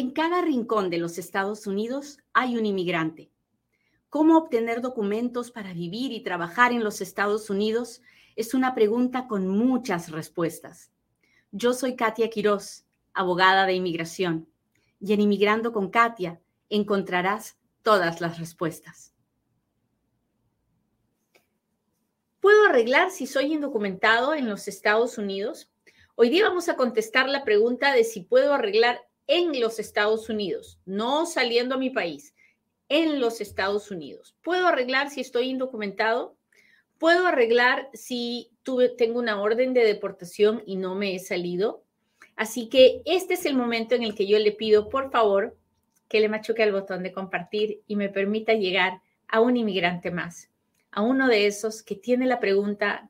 En 0.00 0.12
cada 0.12 0.40
rincón 0.40 0.88
de 0.88 0.96
los 0.96 1.18
Estados 1.18 1.66
Unidos 1.66 2.20
hay 2.32 2.56
un 2.56 2.64
inmigrante. 2.64 3.30
¿Cómo 4.08 4.38
obtener 4.38 4.80
documentos 4.80 5.50
para 5.50 5.74
vivir 5.74 6.10
y 6.12 6.22
trabajar 6.22 6.72
en 6.72 6.82
los 6.82 7.02
Estados 7.02 7.50
Unidos? 7.50 8.00
Es 8.34 8.54
una 8.54 8.74
pregunta 8.74 9.28
con 9.28 9.46
muchas 9.46 10.10
respuestas. 10.10 10.90
Yo 11.52 11.74
soy 11.74 11.96
Katia 11.96 12.30
Quiroz, 12.30 12.86
abogada 13.12 13.66
de 13.66 13.74
inmigración, 13.74 14.48
y 15.00 15.12
en 15.12 15.20
Inmigrando 15.20 15.70
con 15.70 15.90
Katia 15.90 16.40
encontrarás 16.70 17.58
todas 17.82 18.22
las 18.22 18.38
respuestas. 18.38 19.12
¿Puedo 22.40 22.64
arreglar 22.64 23.10
si 23.10 23.26
soy 23.26 23.52
indocumentado 23.52 24.32
en 24.32 24.48
los 24.48 24.66
Estados 24.66 25.18
Unidos? 25.18 25.70
Hoy 26.14 26.30
día 26.30 26.48
vamos 26.48 26.70
a 26.70 26.76
contestar 26.76 27.28
la 27.28 27.44
pregunta 27.44 27.92
de 27.92 28.04
si 28.04 28.22
puedo 28.22 28.54
arreglar 28.54 29.09
en 29.30 29.60
los 29.60 29.78
Estados 29.78 30.28
Unidos, 30.28 30.80
no 30.86 31.24
saliendo 31.24 31.76
a 31.76 31.78
mi 31.78 31.90
país, 31.90 32.34
en 32.88 33.20
los 33.20 33.40
Estados 33.40 33.92
Unidos. 33.92 34.34
¿Puedo 34.42 34.66
arreglar 34.66 35.08
si 35.08 35.20
estoy 35.20 35.50
indocumentado? 35.50 36.36
¿Puedo 36.98 37.28
arreglar 37.28 37.88
si 37.94 38.50
tengo 38.98 39.20
una 39.20 39.40
orden 39.40 39.72
de 39.72 39.84
deportación 39.84 40.64
y 40.66 40.74
no 40.74 40.96
me 40.96 41.14
he 41.14 41.20
salido? 41.20 41.84
Así 42.34 42.68
que 42.68 43.02
este 43.04 43.34
es 43.34 43.46
el 43.46 43.54
momento 43.54 43.94
en 43.94 44.02
el 44.02 44.16
que 44.16 44.26
yo 44.26 44.36
le 44.36 44.50
pido, 44.50 44.88
por 44.88 45.12
favor, 45.12 45.56
que 46.08 46.18
le 46.18 46.28
machuque 46.28 46.64
el 46.64 46.72
botón 46.72 47.04
de 47.04 47.12
compartir 47.12 47.82
y 47.86 47.94
me 47.94 48.08
permita 48.08 48.54
llegar 48.54 49.00
a 49.28 49.40
un 49.40 49.56
inmigrante 49.56 50.10
más, 50.10 50.50
a 50.90 51.02
uno 51.02 51.28
de 51.28 51.46
esos 51.46 51.84
que 51.84 51.94
tiene 51.94 52.26
la 52.26 52.40
pregunta 52.40 53.08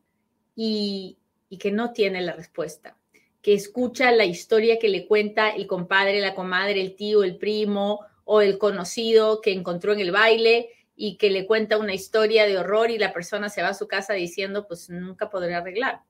y 0.54 1.16
que 1.58 1.72
no 1.72 1.94
tiene 1.94 2.20
la 2.20 2.34
respuesta 2.34 2.99
que 3.42 3.54
escucha 3.54 4.10
la 4.12 4.24
historia 4.24 4.78
que 4.78 4.88
le 4.88 5.06
cuenta 5.06 5.50
el 5.50 5.66
compadre, 5.66 6.20
la 6.20 6.34
comadre, 6.34 6.80
el 6.80 6.94
tío, 6.94 7.22
el 7.22 7.36
primo 7.36 8.00
o 8.24 8.42
el 8.42 8.58
conocido 8.58 9.40
que 9.40 9.52
encontró 9.52 9.92
en 9.92 10.00
el 10.00 10.12
baile 10.12 10.70
y 10.94 11.16
que 11.16 11.30
le 11.30 11.46
cuenta 11.46 11.78
una 11.78 11.94
historia 11.94 12.46
de 12.46 12.58
horror 12.58 12.90
y 12.90 12.98
la 12.98 13.12
persona 13.12 13.48
se 13.48 13.62
va 13.62 13.68
a 13.68 13.74
su 13.74 13.88
casa 13.88 14.12
diciendo, 14.12 14.66
pues 14.66 14.90
nunca 14.90 15.30
podré 15.30 15.54
arreglar. 15.54 16.02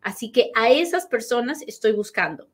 Así 0.00 0.30
que 0.30 0.52
a 0.54 0.70
esas 0.70 1.06
personas 1.06 1.62
estoy 1.66 1.92
buscando. 1.92 2.48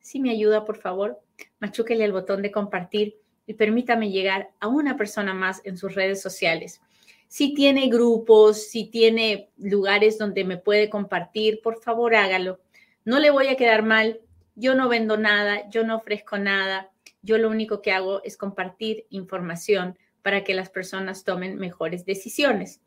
Si 0.00 0.20
me 0.20 0.30
ayuda, 0.30 0.66
por 0.66 0.76
favor, 0.76 1.18
machúquele 1.58 2.04
el 2.04 2.12
botón 2.12 2.42
de 2.42 2.52
compartir 2.52 3.16
y 3.46 3.54
permítame 3.54 4.10
llegar 4.10 4.50
a 4.60 4.68
una 4.68 4.98
persona 4.98 5.32
más 5.32 5.62
en 5.64 5.78
sus 5.78 5.94
redes 5.94 6.20
sociales. 6.20 6.82
Si 7.28 7.54
tiene 7.54 7.88
grupos, 7.88 8.68
si 8.68 8.84
tiene 8.84 9.50
lugares 9.56 10.18
donde 10.18 10.44
me 10.44 10.58
puede 10.58 10.90
compartir, 10.90 11.62
por 11.62 11.80
favor 11.80 12.14
hágalo 12.14 12.60
no 13.08 13.20
le 13.20 13.30
voy 13.30 13.48
a 13.48 13.56
quedar 13.56 13.86
mal, 13.86 14.20
yo 14.54 14.74
no 14.74 14.86
vendo 14.86 15.16
nada, 15.16 15.66
yo 15.70 15.82
no 15.82 15.96
ofrezco 15.96 16.36
nada, 16.36 16.90
yo 17.22 17.38
lo 17.38 17.48
único 17.48 17.80
que 17.80 17.90
hago 17.90 18.22
es 18.22 18.36
compartir 18.36 19.06
información 19.08 19.98
para 20.20 20.44
que 20.44 20.52
las 20.52 20.68
personas 20.68 21.24
tomen 21.24 21.56
mejores 21.56 22.04
decisiones. 22.04 22.82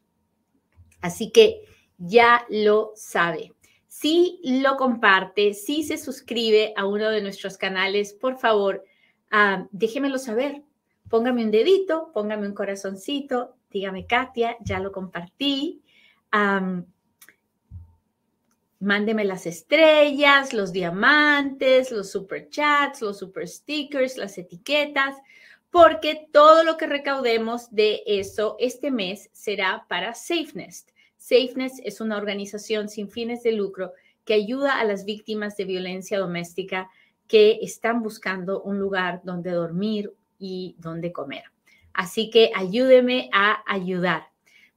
Así 1.01 1.31
que 1.31 1.63
ya 1.97 2.45
lo 2.51 2.91
sabe. 2.93 3.53
Si 3.87 4.39
lo 4.43 4.77
comparte, 4.77 5.55
si 5.55 5.81
se 5.81 5.97
suscribe 5.97 6.71
a 6.77 6.85
uno 6.85 7.09
de 7.09 7.23
nuestros 7.23 7.57
canales, 7.57 8.13
por 8.13 8.37
favor, 8.37 8.83
uh, 9.31 9.67
déjemelo 9.71 10.19
saber. 10.19 10.61
Póngame 11.09 11.43
un 11.43 11.49
dedito, 11.49 12.11
póngame 12.13 12.45
un 12.45 12.53
corazoncito, 12.53 13.55
dígame, 13.71 14.05
Katia, 14.05 14.55
ya 14.59 14.79
lo 14.79 14.91
compartí 14.91 15.81
mándeme 18.81 19.23
las 19.23 19.45
estrellas, 19.45 20.53
los 20.53 20.73
diamantes, 20.73 21.91
los 21.91 22.11
super 22.11 22.49
chats, 22.49 23.01
los 23.01 23.19
super 23.19 23.47
stickers, 23.47 24.17
las 24.17 24.37
etiquetas, 24.37 25.15
porque 25.69 26.27
todo 26.33 26.63
lo 26.63 26.77
que 26.77 26.87
recaudemos 26.87 27.69
de 27.71 28.03
eso 28.05 28.57
este 28.59 28.91
mes 28.91 29.29
será 29.31 29.85
para 29.87 30.15
SafeNest. 30.15 30.89
SafeNest 31.17 31.79
es 31.83 32.01
una 32.01 32.17
organización 32.17 32.89
sin 32.89 33.09
fines 33.09 33.43
de 33.43 33.53
lucro 33.53 33.93
que 34.25 34.33
ayuda 34.33 34.79
a 34.79 34.83
las 34.83 35.05
víctimas 35.05 35.55
de 35.55 35.65
violencia 35.65 36.17
doméstica 36.17 36.89
que 37.27 37.59
están 37.61 38.01
buscando 38.01 38.61
un 38.63 38.79
lugar 38.79 39.21
donde 39.23 39.51
dormir 39.51 40.11
y 40.39 40.75
donde 40.79 41.11
comer. 41.11 41.43
Así 41.93 42.29
que 42.31 42.51
ayúdeme 42.55 43.29
a 43.31 43.63
ayudar. 43.71 44.30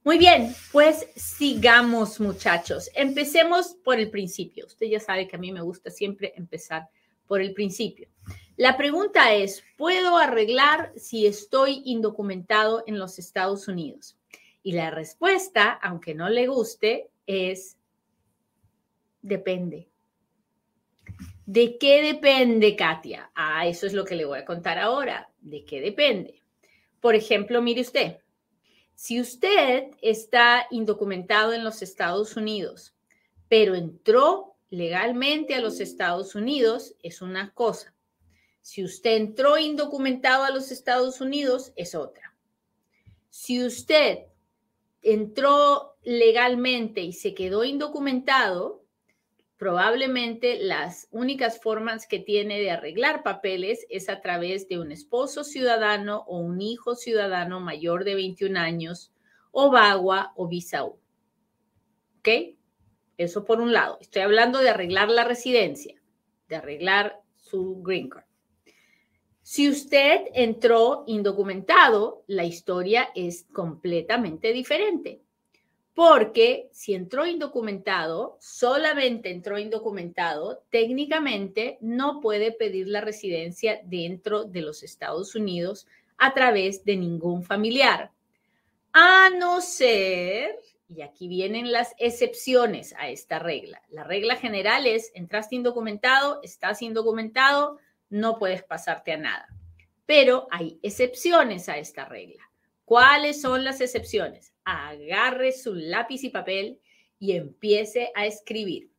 Muy 0.05 0.19
bien, 0.19 0.53
pues 0.71 1.07
sigamos 1.15 2.19
muchachos. 2.19 2.91
Empecemos 2.93 3.75
por 3.83 3.99
el 3.99 4.11
principio. 4.11 4.67
Usted 4.67 4.85
ya 4.85 4.99
sabe 4.99 5.27
que 5.27 5.35
a 5.35 5.39
mí 5.39 5.51
me 5.51 5.63
gusta 5.63 5.89
siempre 5.89 6.31
empezar 6.35 6.87
por 7.25 7.41
el 7.41 7.55
principio. 7.55 8.07
La 8.55 8.77
pregunta 8.77 9.33
es, 9.33 9.63
¿puedo 9.75 10.19
arreglar 10.19 10.93
si 10.95 11.25
estoy 11.25 11.81
indocumentado 11.85 12.83
en 12.85 12.99
los 12.99 13.17
Estados 13.17 13.67
Unidos? 13.67 14.15
Y 14.61 14.73
la 14.73 14.91
respuesta, 14.91 15.71
aunque 15.71 16.13
no 16.13 16.29
le 16.29 16.45
guste, 16.45 17.09
es 17.25 17.79
depende. 19.23 19.89
¿De 21.47 21.79
qué 21.79 22.03
depende, 22.03 22.75
Katia? 22.75 23.31
Ah, 23.33 23.65
eso 23.65 23.87
es 23.87 23.93
lo 23.93 24.05
que 24.05 24.15
le 24.15 24.25
voy 24.25 24.37
a 24.37 24.45
contar 24.45 24.77
ahora. 24.77 25.31
¿De 25.41 25.65
qué 25.65 25.81
depende? 25.81 26.43
Por 27.01 27.15
ejemplo, 27.15 27.59
mire 27.63 27.81
usted, 27.81 28.19
si 28.95 29.19
usted 29.19 29.91
está 30.01 30.67
indocumentado 30.71 31.53
en 31.53 31.63
los 31.63 31.81
Estados 31.81 32.37
Unidos, 32.37 32.95
pero 33.49 33.75
entró 33.75 34.55
legalmente 34.69 35.53
a 35.55 35.61
los 35.61 35.79
Estados 35.79 36.33
Unidos, 36.33 36.95
es 37.03 37.21
una 37.21 37.53
cosa. 37.53 37.93
Si 38.61 38.83
usted 38.83 39.17
entró 39.17 39.57
indocumentado 39.57 40.43
a 40.43 40.49
los 40.49 40.71
Estados 40.71 41.21
Unidos, 41.21 41.71
es 41.75 41.93
otra. 41.93 42.35
Si 43.29 43.63
usted 43.63 44.25
entró 45.01 45.97
legalmente 46.03 47.01
y 47.01 47.13
se 47.13 47.35
quedó 47.35 47.63
indocumentado, 47.63 48.84
probablemente 49.57 50.57
las 50.59 51.07
únicas 51.11 51.61
formas 51.61 52.07
que 52.07 52.19
tiene 52.19 52.59
de 52.59 52.71
arreglar 52.71 53.23
papeles 53.23 53.85
es 53.89 54.09
a 54.09 54.21
través 54.21 54.67
de 54.67 54.79
un 54.79 54.91
esposo 54.91 55.43
ciudadano 55.43 56.23
o 56.27 56.39
un 56.39 56.61
hijo 56.61 56.95
ciudadano 56.95 57.59
mayor 57.59 58.03
de 58.03 58.15
21 58.15 58.59
años 58.59 59.13
o 59.51 59.71
VAGUA 59.71 60.33
o 60.35 60.47
visa 60.47 60.83
U. 60.83 60.99
¿Ok? 62.19 62.29
Eso 63.17 63.45
por 63.45 63.61
un 63.61 63.71
lado. 63.71 63.97
Estoy 64.01 64.23
hablando 64.23 64.59
de 64.59 64.69
arreglar 64.69 65.09
la 65.09 65.23
residencia, 65.23 66.01
de 66.49 66.55
arreglar 66.57 67.21
su 67.35 67.81
green 67.81 68.09
card. 68.09 68.25
Si 69.41 69.69
usted 69.69 70.21
entró 70.33 71.03
indocumentado, 71.07 72.23
la 72.27 72.45
historia 72.45 73.09
es 73.15 73.45
completamente 73.53 74.51
diferente 74.51 75.24
porque 75.95 76.69
si 76.73 76.93
entró 76.93 77.25
indocumentado, 77.25 78.37
solamente 78.41 79.31
entró 79.31 79.57
indocumentado, 79.57 80.61
técnicamente 80.69 81.77
no 81.79 82.19
puede 82.19 82.51
pedir 82.51 82.89
la 82.89 82.99
residencia 82.99 83.79
dentro 83.85 84.43
de 84.43 84.61
los 84.61 84.83
Estados 84.83 85.35
Unidos 85.35 85.87
a 86.17 86.33
través 86.33 86.83
de 86.83 86.97
ningún 86.97 87.43
familiar. 87.43 88.11
A 88.91 89.29
no 89.29 89.61
ser, 89.61 90.59
y 90.89 91.01
aquí 91.01 91.29
vienen 91.29 91.71
las 91.71 91.95
excepciones 91.97 92.93
a 92.97 93.07
esta 93.07 93.39
regla. 93.39 93.81
La 93.87 94.03
regla 94.03 94.35
general 94.35 94.87
es, 94.87 95.11
entraste 95.15 95.55
indocumentado, 95.55 96.41
estás 96.43 96.81
indocumentado, 96.81 97.79
no 98.09 98.37
puedes 98.37 98.63
pasarte 98.63 99.13
a 99.13 99.17
nada. 99.17 99.47
Pero 100.05 100.47
hay 100.51 100.77
excepciones 100.83 101.69
a 101.69 101.77
esta 101.77 102.03
regla. 102.03 102.43
¿Cuáles 102.85 103.41
son 103.41 103.63
las 103.63 103.81
excepciones? 103.81 104.53
Agarre 104.63 105.51
su 105.51 105.73
lápiz 105.73 106.23
y 106.23 106.29
papel 106.29 106.79
y 107.17 107.33
empiece 107.33 108.11
a 108.15 108.27
escribir. 108.27 108.91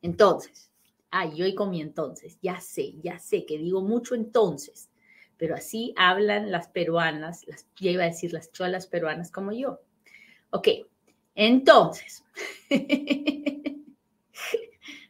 Entonces, 0.00 0.70
ay, 1.10 1.32
yo 1.34 1.46
y 1.46 1.56
con 1.56 1.74
entonces, 1.74 2.38
ya 2.40 2.60
sé, 2.60 2.94
ya 3.02 3.18
sé 3.18 3.44
que 3.44 3.58
digo 3.58 3.82
mucho 3.82 4.14
entonces, 4.14 4.90
pero 5.36 5.56
así 5.56 5.92
hablan 5.96 6.52
las 6.52 6.68
peruanas, 6.68 7.46
las, 7.48 7.66
ya 7.80 7.90
iba 7.90 8.04
a 8.04 8.08
decir 8.08 8.32
las 8.32 8.52
cholas 8.52 8.86
peruanas 8.86 9.32
como 9.32 9.52
yo. 9.52 9.80
Ok, 10.50 10.68
entonces, 11.34 12.24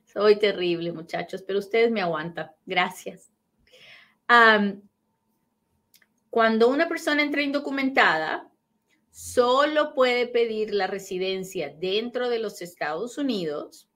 soy 0.06 0.38
terrible 0.38 0.92
muchachos, 0.92 1.42
pero 1.42 1.58
ustedes 1.58 1.90
me 1.90 2.00
aguantan, 2.00 2.50
gracias. 2.64 3.30
Cuando 6.38 6.68
una 6.68 6.88
persona 6.88 7.24
entra 7.24 7.42
indocumentada, 7.42 8.48
solo 9.10 9.92
puede 9.92 10.28
pedir 10.28 10.72
la 10.72 10.86
residencia 10.86 11.68
dentro 11.68 12.28
de 12.28 12.38
los 12.38 12.62
Estados 12.62 13.18
Unidos 13.18 13.88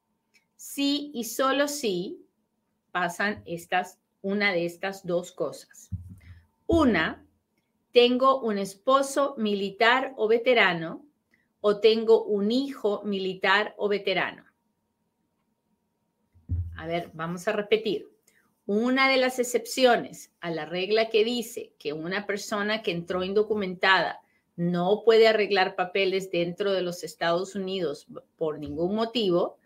si 0.56 1.12
y 1.14 1.22
solo 1.22 1.68
si 1.68 2.26
pasan 2.90 3.44
estas, 3.46 4.00
una 4.22 4.52
de 4.52 4.66
estas 4.66 5.06
dos 5.06 5.30
cosas. 5.30 5.88
Una, 6.66 7.24
tengo 7.92 8.40
un 8.40 8.58
esposo 8.58 9.36
militar 9.38 10.12
o 10.16 10.26
veterano 10.26 11.06
o 11.60 11.78
tengo 11.78 12.24
un 12.24 12.50
hijo 12.50 13.02
militar 13.04 13.72
o 13.78 13.86
veterano. 13.86 14.44
A 16.76 16.88
ver, 16.88 17.08
vamos 17.14 17.46
a 17.46 17.52
repetir. 17.52 18.10
Una 18.66 19.08
de 19.08 19.16
las 19.16 19.38
excepciones 19.38 20.32
a 20.40 20.50
la 20.50 20.64
regla 20.64 21.08
que 21.08 21.24
dice 21.24 21.72
que 21.78 21.92
una 21.92 22.26
persona 22.26 22.82
que 22.82 22.92
entró 22.92 23.24
indocumentada 23.24 24.22
no 24.56 25.02
puede 25.04 25.28
arreglar 25.28 25.74
papeles 25.74 26.30
dentro 26.30 26.72
de 26.72 26.82
los 26.82 27.02
Estados 27.02 27.54
Unidos 27.54 28.06
por 28.36 28.58
ningún 28.58 28.94
motivo, 28.94 29.58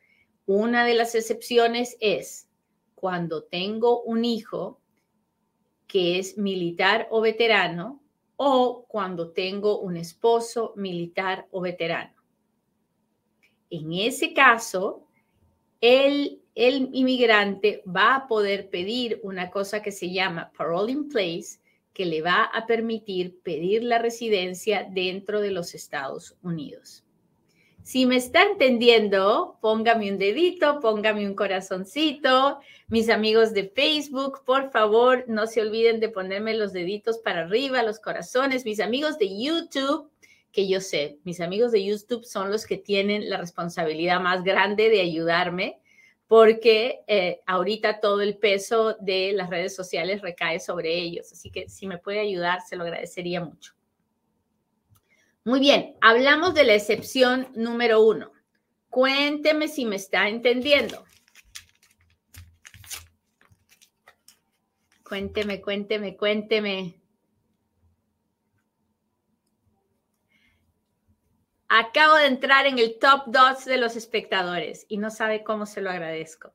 una 0.46 0.84
de 0.84 0.94
las 0.94 1.14
excepciones 1.14 1.96
es 2.00 2.48
cuando 2.94 3.42
tengo 3.42 4.02
un 4.02 4.24
hijo 4.24 4.80
que 5.86 6.18
es 6.18 6.38
militar 6.38 7.08
o 7.10 7.20
veterano 7.20 8.02
o 8.36 8.86
cuando 8.88 9.32
tengo 9.32 9.80
un 9.80 9.96
esposo 9.96 10.72
militar 10.76 11.46
o 11.50 11.60
veterano. 11.60 12.14
En 13.70 13.92
ese 13.92 14.32
caso, 14.32 15.06
el, 15.80 16.42
el 16.56 16.88
inmigrante 16.94 17.82
va 17.86 18.16
a 18.16 18.26
poder 18.26 18.70
pedir 18.70 19.20
una 19.22 19.50
cosa 19.50 19.82
que 19.82 19.92
se 19.92 20.10
llama 20.10 20.50
parole 20.56 20.90
in 20.90 21.08
place, 21.08 21.60
que 21.92 22.06
le 22.06 22.22
va 22.22 22.44
a 22.44 22.66
permitir 22.66 23.38
pedir 23.42 23.84
la 23.84 23.98
residencia 23.98 24.88
dentro 24.90 25.42
de 25.42 25.50
los 25.50 25.74
Estados 25.74 26.34
Unidos. 26.42 27.04
Si 27.82 28.06
me 28.06 28.16
está 28.16 28.42
entendiendo, 28.42 29.58
póngame 29.60 30.10
un 30.10 30.18
dedito, 30.18 30.80
póngame 30.80 31.26
un 31.26 31.34
corazoncito. 31.34 32.58
Mis 32.88 33.10
amigos 33.10 33.52
de 33.52 33.68
Facebook, 33.68 34.42
por 34.44 34.70
favor, 34.70 35.24
no 35.28 35.46
se 35.46 35.60
olviden 35.60 36.00
de 36.00 36.08
ponerme 36.08 36.54
los 36.54 36.72
deditos 36.72 37.18
para 37.18 37.42
arriba, 37.42 37.82
los 37.82 38.00
corazones. 38.00 38.64
Mis 38.64 38.80
amigos 38.80 39.18
de 39.18 39.40
YouTube, 39.40 40.10
que 40.52 40.66
yo 40.66 40.80
sé, 40.80 41.18
mis 41.22 41.40
amigos 41.40 41.70
de 41.70 41.84
YouTube 41.84 42.24
son 42.24 42.50
los 42.50 42.66
que 42.66 42.78
tienen 42.78 43.28
la 43.28 43.36
responsabilidad 43.36 44.20
más 44.20 44.42
grande 44.42 44.88
de 44.88 45.02
ayudarme 45.02 45.80
porque 46.28 47.04
eh, 47.06 47.40
ahorita 47.46 48.00
todo 48.00 48.20
el 48.20 48.36
peso 48.36 48.94
de 49.00 49.32
las 49.32 49.48
redes 49.48 49.74
sociales 49.74 50.22
recae 50.22 50.58
sobre 50.58 50.96
ellos. 50.96 51.32
Así 51.32 51.50
que 51.50 51.68
si 51.68 51.86
me 51.86 51.98
puede 51.98 52.20
ayudar, 52.20 52.60
se 52.62 52.76
lo 52.76 52.84
agradecería 52.84 53.40
mucho. 53.40 53.74
Muy 55.44 55.60
bien, 55.60 55.94
hablamos 56.00 56.54
de 56.54 56.64
la 56.64 56.74
excepción 56.74 57.48
número 57.54 58.00
uno. 58.00 58.32
Cuénteme 58.90 59.68
si 59.68 59.84
me 59.84 59.96
está 59.96 60.28
entendiendo. 60.28 61.04
Cuénteme, 65.04 65.60
cuénteme, 65.60 66.16
cuénteme. 66.16 67.00
Acabo 71.68 72.14
de 72.14 72.26
entrar 72.26 72.66
en 72.66 72.78
el 72.78 72.98
top 72.98 73.24
2 73.26 73.64
de 73.64 73.76
los 73.78 73.96
espectadores 73.96 74.86
y 74.88 74.98
no 74.98 75.10
sabe 75.10 75.42
cómo 75.42 75.66
se 75.66 75.80
lo 75.80 75.90
agradezco. 75.90 76.52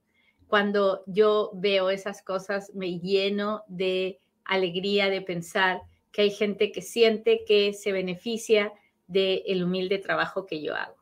Cuando 0.48 1.04
yo 1.06 1.52
veo 1.54 1.90
esas 1.90 2.22
cosas 2.22 2.72
me 2.74 3.00
lleno 3.00 3.64
de 3.68 4.22
alegría 4.46 5.10
de 5.10 5.22
pensar 5.22 5.82
que 6.12 6.24
hay 6.24 6.32
gente 6.32 6.72
que 6.72 6.82
siente 6.82 7.44
que 7.46 7.74
se 7.74 7.92
beneficia 7.92 8.72
del 9.08 9.64
humilde 9.64 9.98
trabajo 9.98 10.46
que 10.46 10.62
yo 10.62 10.76
hago. 10.76 10.96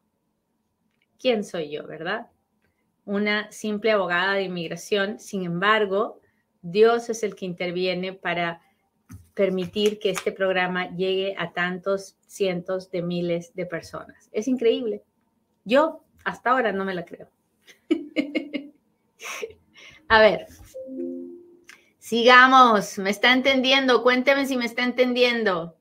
¿Quién 1.20 1.44
soy 1.44 1.70
yo, 1.70 1.86
verdad? 1.86 2.28
Una 3.06 3.52
simple 3.52 3.92
abogada 3.92 4.34
de 4.34 4.44
inmigración. 4.44 5.20
Sin 5.20 5.44
embargo, 5.44 6.20
Dios 6.62 7.10
es 7.10 7.22
el 7.24 7.36
que 7.36 7.46
interviene 7.46 8.14
para 8.14 8.62
permitir 9.40 10.00
que 10.00 10.10
este 10.10 10.34
programa 10.34 10.94
llegue 10.98 11.34
a 11.38 11.54
tantos 11.54 12.18
cientos 12.28 12.92
de 12.92 13.02
miles 13.02 13.56
de 13.56 13.66
personas. 13.66 14.28
Es 14.34 14.50
increíble. 14.50 15.02
Yo 15.64 16.04
hasta 16.26 16.50
ahora 16.50 16.74
no 16.74 16.84
me 16.84 16.94
la 16.94 17.06
creo. 17.06 17.30
a 20.10 20.20
ver, 20.20 20.46
sigamos. 22.00 22.98
¿Me 22.98 23.12
está 23.12 23.32
entendiendo? 23.32 24.04
Cuénteme 24.04 24.46
si 24.46 24.58
me 24.58 24.66
está 24.66 24.84
entendiendo. 24.84 25.74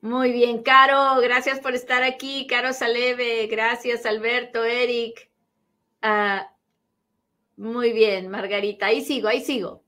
Muy 0.00 0.32
bien, 0.32 0.64
Caro, 0.64 1.20
gracias 1.20 1.60
por 1.60 1.76
estar 1.76 2.02
aquí. 2.02 2.48
Caro 2.48 2.72
Saleve, 2.72 3.46
gracias, 3.46 4.04
Alberto, 4.04 4.64
Eric. 4.64 5.30
Ah, 6.00 6.52
muy 7.62 7.92
bien, 7.92 8.28
Margarita. 8.28 8.86
Ahí 8.86 9.02
sigo, 9.02 9.28
ahí 9.28 9.40
sigo. 9.40 9.84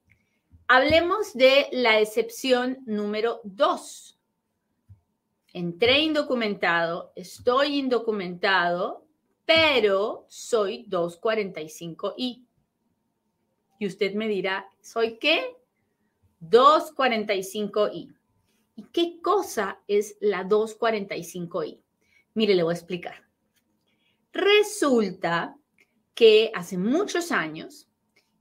Hablemos 0.69 1.35
de 1.35 1.67
la 1.73 1.99
excepción 1.99 2.79
número 2.87 3.41
dos. 3.43 4.17
Entré 5.53 5.99
indocumentado, 5.99 7.13
estoy 7.17 7.81
indocumentado, 7.81 9.05
pero 9.45 10.25
soy 10.29 10.87
245I. 10.89 12.47
Y 13.81 13.87
usted 13.89 14.15
me 14.15 14.29
dirá, 14.29 14.69
¿soy 14.81 15.19
qué? 15.19 15.57
245I. 16.43 18.17
¿Y 18.77 18.83
qué 18.93 19.21
cosa 19.21 19.81
es 19.89 20.17
la 20.21 20.45
245I? 20.45 21.83
Mire, 22.35 22.55
le 22.55 22.63
voy 22.63 22.73
a 22.73 22.77
explicar. 22.77 23.25
Resulta 24.33 25.57
que 26.15 26.51
hace 26.55 26.79
muchos 26.79 27.33
años 27.33 27.89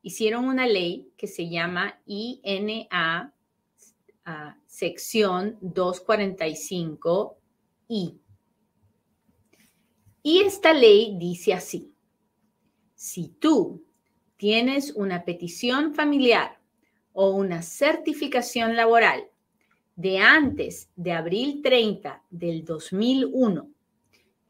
hicieron 0.01 0.45
una 0.45 0.67
ley 0.67 1.11
que 1.17 1.27
se 1.27 1.49
llama 1.49 1.99
INA 2.05 3.33
ah, 4.25 4.57
sección 4.67 5.59
245I. 5.61 8.19
Y 10.25 10.39
esta 10.39 10.73
ley 10.73 11.17
dice 11.17 11.53
así, 11.53 11.93
si 12.95 13.27
tú 13.27 13.83
tienes 14.37 14.93
una 14.95 15.25
petición 15.25 15.93
familiar 15.93 16.59
o 17.11 17.31
una 17.31 17.61
certificación 17.61 18.75
laboral 18.75 19.27
de 19.95 20.19
antes 20.19 20.89
de 20.95 21.11
abril 21.11 21.61
30 21.61 22.23
del 22.29 22.65
2001 22.65 23.69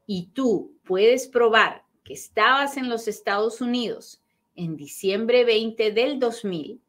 y 0.05 0.27
tú 0.27 0.77
puedes 0.83 1.27
probar 1.27 1.82
que 2.03 2.13
estabas 2.13 2.77
en 2.77 2.89
los 2.89 3.07
Estados 3.07 3.61
Unidos 3.61 4.21
en 4.55 4.75
diciembre 4.75 5.45
20 5.45 5.91
del 5.91 6.19
2000, 6.19 6.81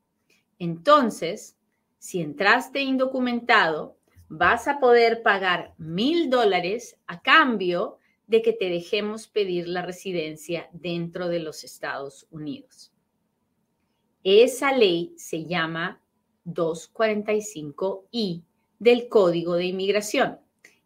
entonces, 0.59 1.57
si 1.99 2.21
entraste 2.21 2.81
indocumentado, 2.81 3.97
vas 4.29 4.69
a 4.69 4.79
poder 4.81 5.23
pagar 5.23 5.75
mil 5.79 6.31
dólares 6.31 6.99
a 7.07 7.21
cambio 7.23 7.99
de 8.27 8.43
que 8.43 8.53
te 8.53 8.69
dejemos 8.71 9.29
pedir 9.29 9.69
la 9.69 9.83
residencia 9.83 10.69
dentro 10.73 11.29
de 11.29 11.41
los 11.41 11.65
Estados 11.65 12.27
Unidos. 12.31 12.93
Esa 14.23 14.73
ley 14.77 15.13
se 15.17 15.45
llama 15.45 16.01
245I 16.47 18.43
del 18.79 19.09
Código 19.09 19.55
de 19.57 19.67
Inmigración. 19.67 20.39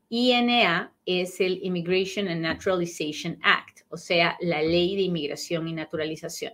INA 0.08 0.94
es 1.06 1.40
el 1.40 1.62
Immigration 1.62 2.28
and 2.28 2.40
Naturalization 2.40 3.38
Act, 3.42 3.67
o 3.90 3.96
sea, 3.96 4.36
la 4.40 4.62
ley 4.62 4.96
de 4.96 5.02
inmigración 5.02 5.68
y 5.68 5.72
naturalización. 5.72 6.52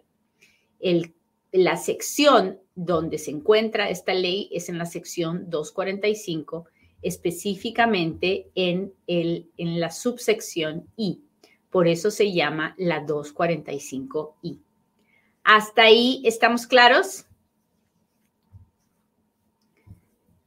la 1.52 1.76
sección 1.76 2.58
donde 2.74 3.18
se 3.18 3.30
encuentra 3.30 3.88
esta 3.88 4.12
ley 4.12 4.48
es 4.52 4.68
en 4.68 4.78
la 4.78 4.86
sección 4.86 5.48
245, 5.48 6.66
específicamente 7.02 8.50
en, 8.54 8.92
el, 9.06 9.50
en 9.56 9.78
la 9.78 9.90
subsección 9.90 10.88
I. 10.96 11.22
Por 11.70 11.86
eso 11.86 12.10
se 12.10 12.32
llama 12.32 12.74
la 12.78 13.06
245I. 13.06 14.60
¿Hasta 15.44 15.82
ahí 15.82 16.22
estamos 16.24 16.66
claros? 16.66 17.26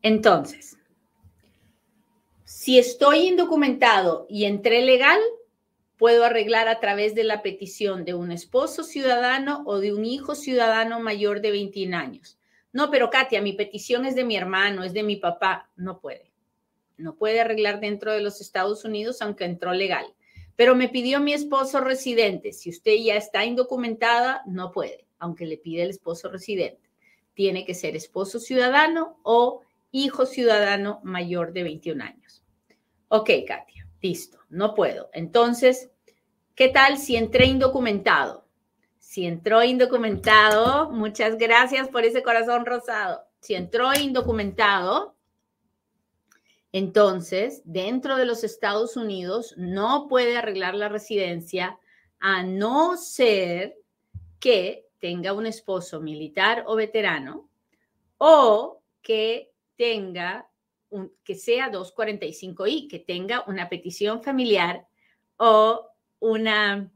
Entonces, 0.02 0.78
si 2.44 2.80
estoy 2.80 3.28
indocumentado 3.28 4.26
y 4.30 4.46
entré 4.46 4.82
legal, 4.82 5.20
puedo 5.98 6.24
arreglar 6.24 6.68
a 6.68 6.80
través 6.80 7.16
de 7.16 7.24
la 7.24 7.42
petición 7.42 8.06
de 8.06 8.14
un 8.14 8.32
esposo 8.32 8.84
ciudadano 8.84 9.64
o 9.66 9.80
de 9.80 9.94
un 9.94 10.06
hijo 10.06 10.36
ciudadano 10.36 11.00
mayor 11.00 11.42
de 11.42 11.52
21 11.52 11.98
años. 11.98 12.38
No, 12.72 12.92
pero 12.92 13.10
Katia, 13.10 13.42
mi 13.42 13.54
petición 13.54 14.06
es 14.06 14.16
de 14.16 14.24
mi 14.24 14.36
hermano, 14.36 14.84
es 14.84 14.94
de 14.94 15.04
mi 15.04 15.16
papá. 15.16 15.70
No 15.76 16.00
puede. 16.00 16.32
No 16.98 17.16
puede 17.16 17.42
arreglar 17.42 17.80
dentro 17.80 18.12
de 18.12 18.22
los 18.22 18.42
Estados 18.42 18.86
Unidos, 18.86 19.22
aunque 19.22 19.46
entró 19.46 19.74
legal. 19.74 20.06
Pero 20.56 20.76
me 20.76 20.90
pidió 20.90 21.20
mi 21.20 21.34
esposo 21.34 21.80
residente. 21.80 22.54
Si 22.54 22.70
usted 22.70 22.96
ya 22.96 23.16
está 23.16 23.46
indocumentada, 23.46 24.42
no 24.46 24.72
puede, 24.72 25.06
aunque 25.20 25.46
le 25.46 25.58
pide 25.58 25.84
el 25.84 25.92
esposo 25.92 26.30
residente. 26.30 26.90
Tiene 27.34 27.66
que 27.66 27.76
ser 27.76 27.96
esposo 27.96 28.40
ciudadano 28.40 29.20
o 29.24 29.62
hijo 29.92 30.26
ciudadano 30.26 31.00
mayor 31.04 31.54
de 31.54 31.64
21 31.64 32.04
años. 32.04 32.44
Ok, 33.10 33.30
Katia, 33.48 33.77
listo, 34.08 34.40
no 34.50 34.74
puedo. 34.74 35.10
Entonces, 35.14 35.90
¿qué 36.56 36.70
tal 36.70 36.98
si 36.98 37.16
entré 37.16 37.46
indocumentado? 37.46 38.46
Si 39.00 39.26
entró 39.26 39.64
indocumentado, 39.64 40.90
muchas 40.92 41.38
gracias 41.38 41.90
por 41.90 42.06
ese 42.06 42.24
corazón 42.24 42.66
rosado. 42.66 43.24
Si 43.40 43.54
entró 43.54 43.94
indocumentado, 43.94 45.16
entonces, 46.72 47.62
dentro 47.66 48.18
de 48.18 48.26
los 48.26 48.44
Estados 48.44 48.96
Unidos, 48.98 49.54
no 49.58 50.08
puede 50.08 50.38
arreglar 50.38 50.76
la 50.76 50.90
residencia 50.90 51.80
a 52.20 52.44
no 52.44 52.98
ser 52.98 53.76
que 54.40 54.86
tenga 55.00 55.34
un 55.34 55.46
esposo 55.46 56.00
militar 56.00 56.64
o 56.68 56.76
veterano 56.76 57.50
o 58.18 58.82
que 59.02 59.52
tenga 59.76 60.47
que 61.24 61.36
sea 61.36 61.72
245i, 61.72 62.90
que 62.90 63.00
tenga 63.00 63.44
una 63.48 63.70
petición 63.70 64.24
familiar 64.24 64.88
o 65.38 65.90
una 66.20 66.92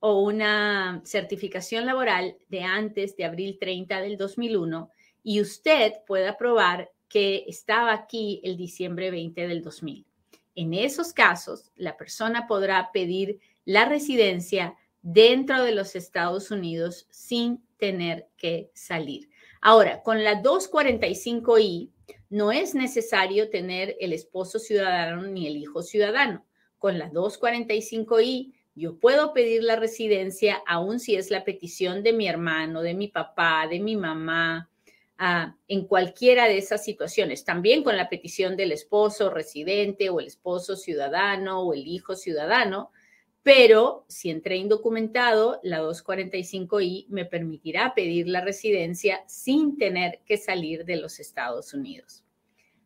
o 0.00 0.20
una 0.22 1.02
certificación 1.04 1.86
laboral 1.86 2.36
de 2.48 2.62
antes 2.62 3.16
de 3.16 3.24
abril 3.24 3.58
30 3.58 4.00
del 4.00 4.16
2001 4.16 4.90
y 5.22 5.40
usted 5.40 5.92
pueda 6.06 6.36
probar 6.36 6.90
que 7.08 7.44
estaba 7.48 7.92
aquí 7.92 8.40
el 8.44 8.56
diciembre 8.56 9.10
20 9.10 9.48
del 9.48 9.62
2000. 9.62 10.06
En 10.54 10.74
esos 10.74 11.12
casos, 11.12 11.72
la 11.76 11.96
persona 11.96 12.46
podrá 12.46 12.90
pedir 12.92 13.40
la 13.64 13.86
residencia 13.86 14.76
dentro 15.02 15.62
de 15.62 15.72
los 15.72 15.96
Estados 15.96 16.50
Unidos 16.50 17.06
sin 17.10 17.64
tener 17.76 18.28
que 18.36 18.70
salir. 18.74 19.30
Ahora, 19.60 20.02
con 20.02 20.24
la 20.24 20.42
245i 20.42 21.90
no 22.30 22.52
es 22.52 22.74
necesario 22.74 23.50
tener 23.50 23.96
el 24.00 24.12
esposo 24.12 24.58
ciudadano 24.58 25.22
ni 25.22 25.46
el 25.46 25.56
hijo 25.56 25.82
ciudadano. 25.82 26.44
Con 26.78 26.98
la 26.98 27.10
245i 27.10 28.52
yo 28.74 28.96
puedo 28.98 29.32
pedir 29.32 29.64
la 29.64 29.74
residencia 29.74 30.62
aun 30.64 31.00
si 31.00 31.16
es 31.16 31.30
la 31.30 31.42
petición 31.42 32.04
de 32.04 32.12
mi 32.12 32.28
hermano, 32.28 32.82
de 32.82 32.94
mi 32.94 33.08
papá, 33.08 33.66
de 33.68 33.80
mi 33.80 33.96
mamá, 33.96 34.70
ah, 35.18 35.56
en 35.66 35.86
cualquiera 35.86 36.44
de 36.44 36.58
esas 36.58 36.84
situaciones. 36.84 37.44
También 37.44 37.82
con 37.82 37.96
la 37.96 38.08
petición 38.08 38.56
del 38.56 38.70
esposo 38.70 39.30
residente 39.30 40.10
o 40.10 40.20
el 40.20 40.26
esposo 40.26 40.76
ciudadano 40.76 41.62
o 41.62 41.74
el 41.74 41.88
hijo 41.88 42.14
ciudadano. 42.14 42.92
Pero 43.42 44.04
si 44.08 44.30
entré 44.30 44.56
indocumentado, 44.56 45.60
la 45.62 45.80
245i 45.80 47.06
me 47.08 47.24
permitirá 47.24 47.94
pedir 47.94 48.28
la 48.28 48.40
residencia 48.40 49.24
sin 49.26 49.78
tener 49.78 50.20
que 50.26 50.36
salir 50.36 50.84
de 50.84 50.96
los 50.96 51.20
Estados 51.20 51.72
Unidos. 51.72 52.24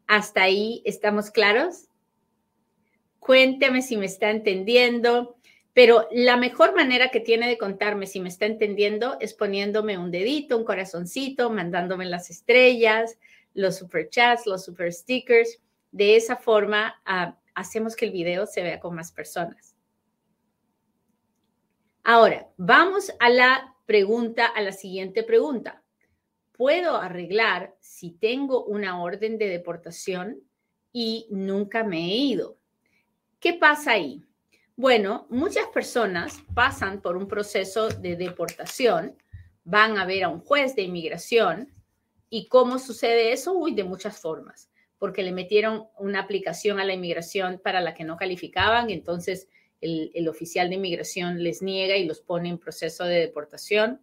¿Hasta 0.07 0.43
ahí 0.43 0.83
estamos 0.85 1.31
claros? 1.31 1.89
Cuénteme 3.19 3.83
si 3.83 3.97
me 3.97 4.07
está 4.07 4.31
entendiendo. 4.31 5.37
Pero 5.75 6.07
la 6.13 6.37
mejor 6.37 6.75
manera 6.75 7.11
que 7.11 7.21
tiene 7.21 7.49
de 7.49 7.57
contarme 7.57 8.07
si 8.07 8.21
me 8.21 8.29
está 8.29 8.45
entendiendo 8.45 9.17
es 9.21 9.33
poniéndome 9.33 9.97
un 9.97 10.11
dedito, 10.11 10.59
un 10.59 10.65
corazoncito, 10.65 11.49
mandándome 11.49 12.05
las 12.05 12.29
estrellas, 12.29 13.19
los 13.55 13.77
super 13.77 14.09
chats, 14.11 14.47
los 14.47 14.65
super 14.65 14.93
stickers. 14.93 15.61
De 15.91 16.17
esa 16.17 16.37
forma 16.37 17.01
ah, 17.07 17.39
hacemos 17.55 17.97
que 17.97 18.05
el 18.05 18.13
video 18.13 18.47
se 18.47 18.63
vea 18.63 18.81
con 18.81 18.95
más 18.95 19.13
personas. 19.13 19.72
Ahora, 22.05 22.49
vamos 22.57 23.13
a 23.21 23.31
la 23.31 23.77
pregunta, 23.87 24.47
a 24.47 24.61
la 24.61 24.73
siguiente 24.73 25.23
pregunta. 25.23 25.85
¿Puedo 26.51 26.97
arreglar 26.97 27.77
si 27.79 28.11
tengo 28.11 28.65
una 28.65 29.01
orden 29.01 29.39
de 29.39 29.49
deportación 29.49 30.41
y 30.93 31.29
nunca 31.31 31.85
me 31.85 31.99
he 31.99 32.17
ido? 32.17 32.59
¿Qué 33.39 33.55
pasa 33.55 33.93
ahí? 33.93 34.25
Bueno, 34.75 35.29
muchas 35.31 35.69
personas 35.69 36.43
pasan 36.55 37.01
por 37.03 37.17
un 37.17 37.29
proceso 37.29 37.89
de 37.89 38.17
deportación, 38.17 39.17
van 39.63 39.97
a 39.97 40.05
ver 40.05 40.25
a 40.25 40.29
un 40.29 40.41
juez 40.41 40.75
de 40.75 40.83
inmigración 40.83 41.73
y 42.29 42.49
cómo 42.49 42.81
sucede 42.81 43.31
eso, 43.31 43.53
uy, 43.53 43.75
de 43.75 43.85
muchas 43.85 44.19
formas, 44.19 44.71
porque 44.99 45.23
le 45.23 45.31
metieron 45.31 45.87
una 45.99 46.19
aplicación 46.19 46.81
a 46.81 46.85
la 46.85 46.95
inmigración 46.95 47.61
para 47.63 47.81
la 47.81 47.95
que 47.95 48.03
no 48.03 48.17
calificaban, 48.17 48.91
entonces 48.91 49.49
el, 49.83 50.29
oficial 50.29 50.71
de 50.71 50.77
inmigración 50.77 51.43
les 51.43 51.61
niega 51.61 51.97
y 51.97 52.07
los 52.07 52.21
pone 52.21 52.49
en 52.49 52.59
proceso 52.59 53.05
de 53.05 53.19
deportación, 53.19 54.01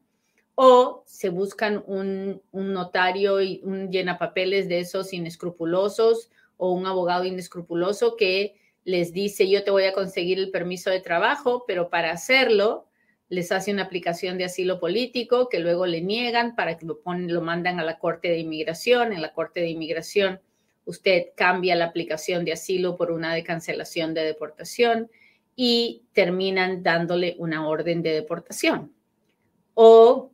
o 0.56 1.04
se 1.08 1.30
buscan 1.30 1.84
un, 1.88 2.42
notario 2.52 3.42
y 3.42 3.62
un 3.64 3.90
llenapapeles 3.90 4.68
de 4.68 4.80
esos 4.80 5.14
inescrupulosos 5.14 6.30
o 6.58 6.74
un 6.74 6.86
abogado 6.86 7.24
inescrupuloso 7.24 8.18
que 8.18 8.56
les 8.84 9.14
dice 9.14 9.50
yo 9.50 9.64
te 9.64 9.72
voy 9.72 9.86
a 9.86 9.94
conseguir 9.94 10.38
el 10.38 10.52
permiso 10.52 10.90
de 10.90 11.00
trabajo, 11.00 11.64
pero 11.66 11.90
para 11.90 12.12
hacerlo 12.12 12.88
les 13.30 13.52
hace 13.52 13.72
una 13.72 13.84
aplicación 13.84 14.38
de 14.38 14.46
asilo 14.46 14.80
político 14.80 15.48
que 15.48 15.60
luego 15.60 15.86
le 15.86 16.02
niegan 16.02 16.56
para 16.56 16.78
que 16.78 16.86
lo, 16.86 17.00
ponen, 17.00 17.34
lo 17.34 17.42
mandan 17.42 17.80
a 17.80 17.86
la 17.86 18.00
Corte 18.00 18.28
de 18.28 18.40
Inmigración. 18.40 19.14
En 19.14 19.22
la 19.22 19.34
Corte 19.34 19.62
de 19.62 19.70
Inmigración 19.70 20.42
usted 20.84 21.28
cambia 21.36 21.76
la 21.76 21.86
aplicación 21.86 22.44
de 22.44 22.54
asilo 22.54 22.98
por 22.98 23.12
una 23.12 23.34
de 23.34 23.44
cancelación 23.44 24.14
de 24.14 24.24
deportación 24.24 25.10
y 25.62 26.06
terminan 26.14 26.84
dándole 26.84 27.36
una 27.38 27.68
orden 27.68 28.02
de 28.02 28.12
deportación. 28.12 28.94
O 29.74 30.32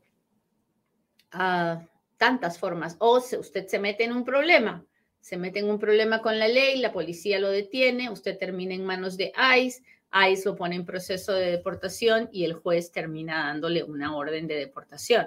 uh, 1.34 1.84
tantas 2.17 2.60
formas. 2.60 2.96
O 3.00 3.17
usted 3.17 3.67
se 3.67 3.79
mete 3.79 4.03
en 4.03 4.12
un 4.12 4.24
problema 4.24 4.86
se 5.25 5.38
mete 5.38 5.58
en 5.58 5.72
un 5.72 5.79
problema 5.79 6.22
con 6.22 6.38
la 6.38 6.48
ley, 6.48 6.77
la 6.77 6.94
policía 6.94 7.39
lo 7.39 7.50
detiene, 7.50 8.12
usted 8.12 8.38
termina 8.38 8.75
en 8.75 8.86
manos 8.86 9.17
de 9.17 9.34
ICE, 9.58 9.82
ICE 10.13 10.46
lo 10.46 10.55
pone 10.55 10.75
en 10.75 10.86
proceso 10.86 11.34
de 11.34 11.50
deportación 11.50 12.29
y 12.32 12.44
el 12.44 12.53
juez 12.53 12.91
termina 12.91 13.48
dándole 13.48 13.84
una 13.84 14.15
orden 14.15 14.46
de 14.46 14.53
deportación. 14.53 15.25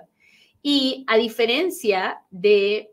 Y 0.62 1.04
a 1.08 1.16
diferencia 1.16 2.22
de 2.30 2.92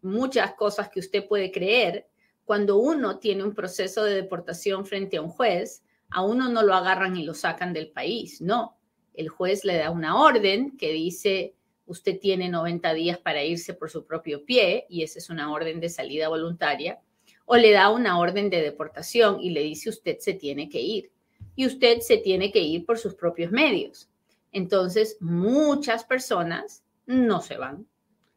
muchas 0.00 0.54
cosas 0.54 0.88
que 0.88 1.00
usted 1.00 1.28
puede 1.28 1.52
creer, 1.52 2.06
cuando 2.46 2.78
uno 2.78 3.18
tiene 3.18 3.44
un 3.44 3.54
proceso 3.54 4.02
de 4.02 4.14
deportación 4.14 4.86
frente 4.86 5.18
a 5.18 5.20
un 5.20 5.28
juez, 5.28 5.82
a 6.10 6.22
uno 6.22 6.48
no 6.48 6.62
lo 6.62 6.74
agarran 6.74 7.16
y 7.16 7.24
lo 7.24 7.34
sacan 7.34 7.72
del 7.72 7.90
país, 7.90 8.40
no. 8.40 8.76
El 9.14 9.28
juez 9.28 9.64
le 9.64 9.76
da 9.76 9.90
una 9.90 10.20
orden 10.20 10.76
que 10.76 10.92
dice, 10.92 11.54
usted 11.86 12.18
tiene 12.18 12.48
90 12.48 12.92
días 12.94 13.18
para 13.18 13.44
irse 13.44 13.74
por 13.74 13.90
su 13.90 14.04
propio 14.04 14.44
pie 14.44 14.86
y 14.88 15.02
esa 15.02 15.18
es 15.18 15.30
una 15.30 15.52
orden 15.52 15.80
de 15.80 15.88
salida 15.88 16.28
voluntaria, 16.28 17.00
o 17.44 17.56
le 17.56 17.72
da 17.72 17.90
una 17.90 18.18
orden 18.18 18.50
de 18.50 18.60
deportación 18.60 19.40
y 19.40 19.50
le 19.50 19.62
dice 19.62 19.88
usted 19.88 20.18
se 20.18 20.34
tiene 20.34 20.68
que 20.68 20.80
ir 20.80 21.12
y 21.54 21.66
usted 21.66 22.00
se 22.00 22.18
tiene 22.18 22.52
que 22.52 22.60
ir 22.60 22.84
por 22.84 22.98
sus 22.98 23.14
propios 23.14 23.50
medios. 23.50 24.10
Entonces, 24.52 25.16
muchas 25.20 26.04
personas 26.04 26.82
no 27.06 27.40
se 27.40 27.56
van. 27.56 27.86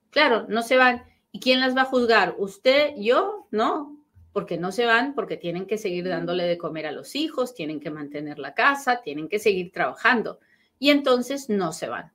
Claro, 0.10 0.46
no 0.48 0.64
se 0.64 0.78
van. 0.78 1.04
¿Y 1.32 1.40
quién 1.40 1.60
las 1.60 1.76
va 1.76 1.82
a 1.82 1.86
juzgar? 1.86 2.36
¿Usted? 2.38 2.96
¿Yo? 2.98 3.48
No, 3.52 3.99
porque 4.34 4.58
no 4.58 4.72
se 4.72 4.86
van, 4.86 5.16
porque 5.16 5.38
tienen 5.38 5.66
que 5.66 5.78
seguir 5.78 6.08
dándole 6.08 6.46
de 6.46 6.58
comer 6.58 6.86
a 6.86 6.92
los 6.92 7.16
hijos, 7.16 7.54
tienen 7.54 7.80
que 7.80 7.90
mantener 7.90 8.40
la 8.40 8.54
casa, 8.54 9.02
tienen 9.02 9.28
que 9.28 9.40
seguir 9.40 9.72
trabajando. 9.72 10.40
Y 10.78 10.92
entonces 10.92 11.50
no 11.50 11.72
se 11.74 11.90
van. 11.90 12.12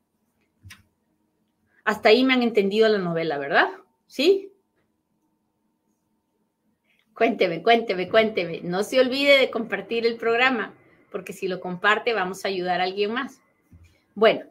Hasta 1.85 2.09
ahí 2.09 2.25
me 2.25 2.35
han 2.35 2.43
entendido 2.43 2.89
la 2.89 2.99
novela, 2.99 3.37
¿verdad? 3.37 3.69
¿Sí? 4.07 4.53
Cuénteme, 7.15 7.63
cuénteme, 7.63 8.09
cuénteme. 8.09 8.61
No 8.63 8.83
se 8.83 9.01
olvide 9.01 9.39
de 9.39 9.51
compartir 9.51 10.07
el 10.07 10.17
programa, 10.17 10.75
porque 11.11 11.33
si 11.33 11.47
lo 11.47 11.61
comparte 11.61 12.13
vamos 12.13 12.45
a 12.45 12.49
ayudar 12.49 12.81
a 12.81 12.85
alguien 12.85 13.13
más. 13.13 13.41
Bueno, 14.15 14.47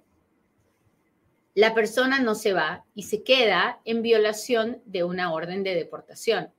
la 1.55 1.73
persona 1.73 2.19
no 2.19 2.35
se 2.35 2.53
va 2.53 2.85
y 2.95 3.03
se 3.03 3.23
queda 3.23 3.79
en 3.85 4.01
violación 4.01 4.81
de 4.85 5.03
una 5.03 5.33
orden 5.33 5.63
de 5.63 5.75
deportación. 5.75 6.51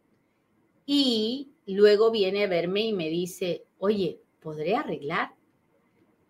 Y 0.86 1.50
luego 1.66 2.10
viene 2.10 2.44
a 2.44 2.48
verme 2.48 2.82
y 2.82 2.92
me 2.92 3.08
dice, 3.08 3.64
oye, 3.78 4.20
¿podré 4.40 4.76
arreglar? 4.76 5.30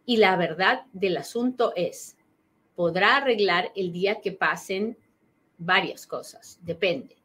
Y 0.07 0.19
la 0.19 0.37
verdad 0.37 0.83
del 0.93 1.17
asunto 1.17 1.73
es, 1.75 2.17
podrá 2.75 3.17
arreglar 3.17 3.73
el 3.75 3.93
día 3.93 4.21
que 4.21 4.33
pasen 4.33 4.99
varias 5.59 6.07
cosas, 6.07 6.59
depende. 6.63 7.17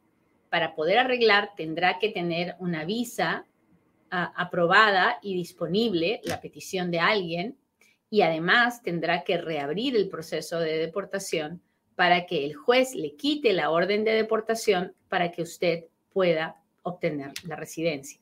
Para 0.48 0.74
poder 0.74 0.98
arreglar 0.98 1.50
tendrá 1.56 1.98
que 1.98 2.08
tener 2.08 2.56
una 2.58 2.84
visa 2.84 3.46
aprobada 4.10 5.18
y 5.22 5.34
disponible, 5.34 6.20
la 6.24 6.40
petición 6.40 6.90
de 6.90 6.98
alguien, 6.98 7.56
y 8.10 8.22
además 8.22 8.82
tendrá 8.82 9.22
que 9.22 9.38
reabrir 9.38 9.94
el 9.94 10.08
proceso 10.08 10.58
de 10.58 10.78
deportación 10.78 11.62
para 11.94 12.26
que 12.26 12.44
el 12.44 12.54
juez 12.54 12.94
le 12.96 13.14
quite 13.14 13.52
la 13.52 13.70
orden 13.70 14.02
de 14.04 14.12
deportación 14.12 14.94
para 15.08 15.30
que 15.30 15.42
usted 15.42 15.84
pueda 16.12 16.59
obtener 16.82 17.32
la 17.46 17.56
residencia. 17.56 18.20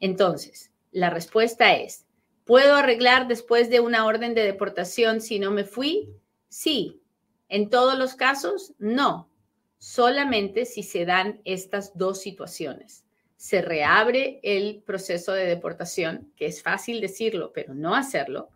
Entonces, 0.00 0.70
la 0.92 1.10
respuesta 1.10 1.74
es, 1.74 2.06
¿puedo 2.44 2.76
arreglar 2.76 3.26
después 3.26 3.70
de 3.70 3.80
una 3.80 4.06
orden 4.06 4.34
de 4.34 4.42
deportación 4.42 5.20
si 5.20 5.38
no 5.38 5.50
me 5.50 5.64
fui? 5.64 6.10
Sí. 6.48 7.00
En 7.48 7.68
todos 7.70 7.98
los 7.98 8.14
casos, 8.14 8.74
no. 8.78 9.30
Solamente 9.78 10.64
si 10.64 10.82
se 10.82 11.04
dan 11.04 11.40
estas 11.44 11.96
dos 11.96 12.20
situaciones. 12.20 13.04
Se 13.36 13.60
reabre 13.60 14.40
el 14.42 14.82
proceso 14.86 15.32
de 15.32 15.46
deportación, 15.46 16.32
que 16.36 16.46
es 16.46 16.62
fácil 16.62 17.00
decirlo, 17.00 17.52
pero 17.52 17.74
no 17.74 17.94
hacerlo. 17.94 18.50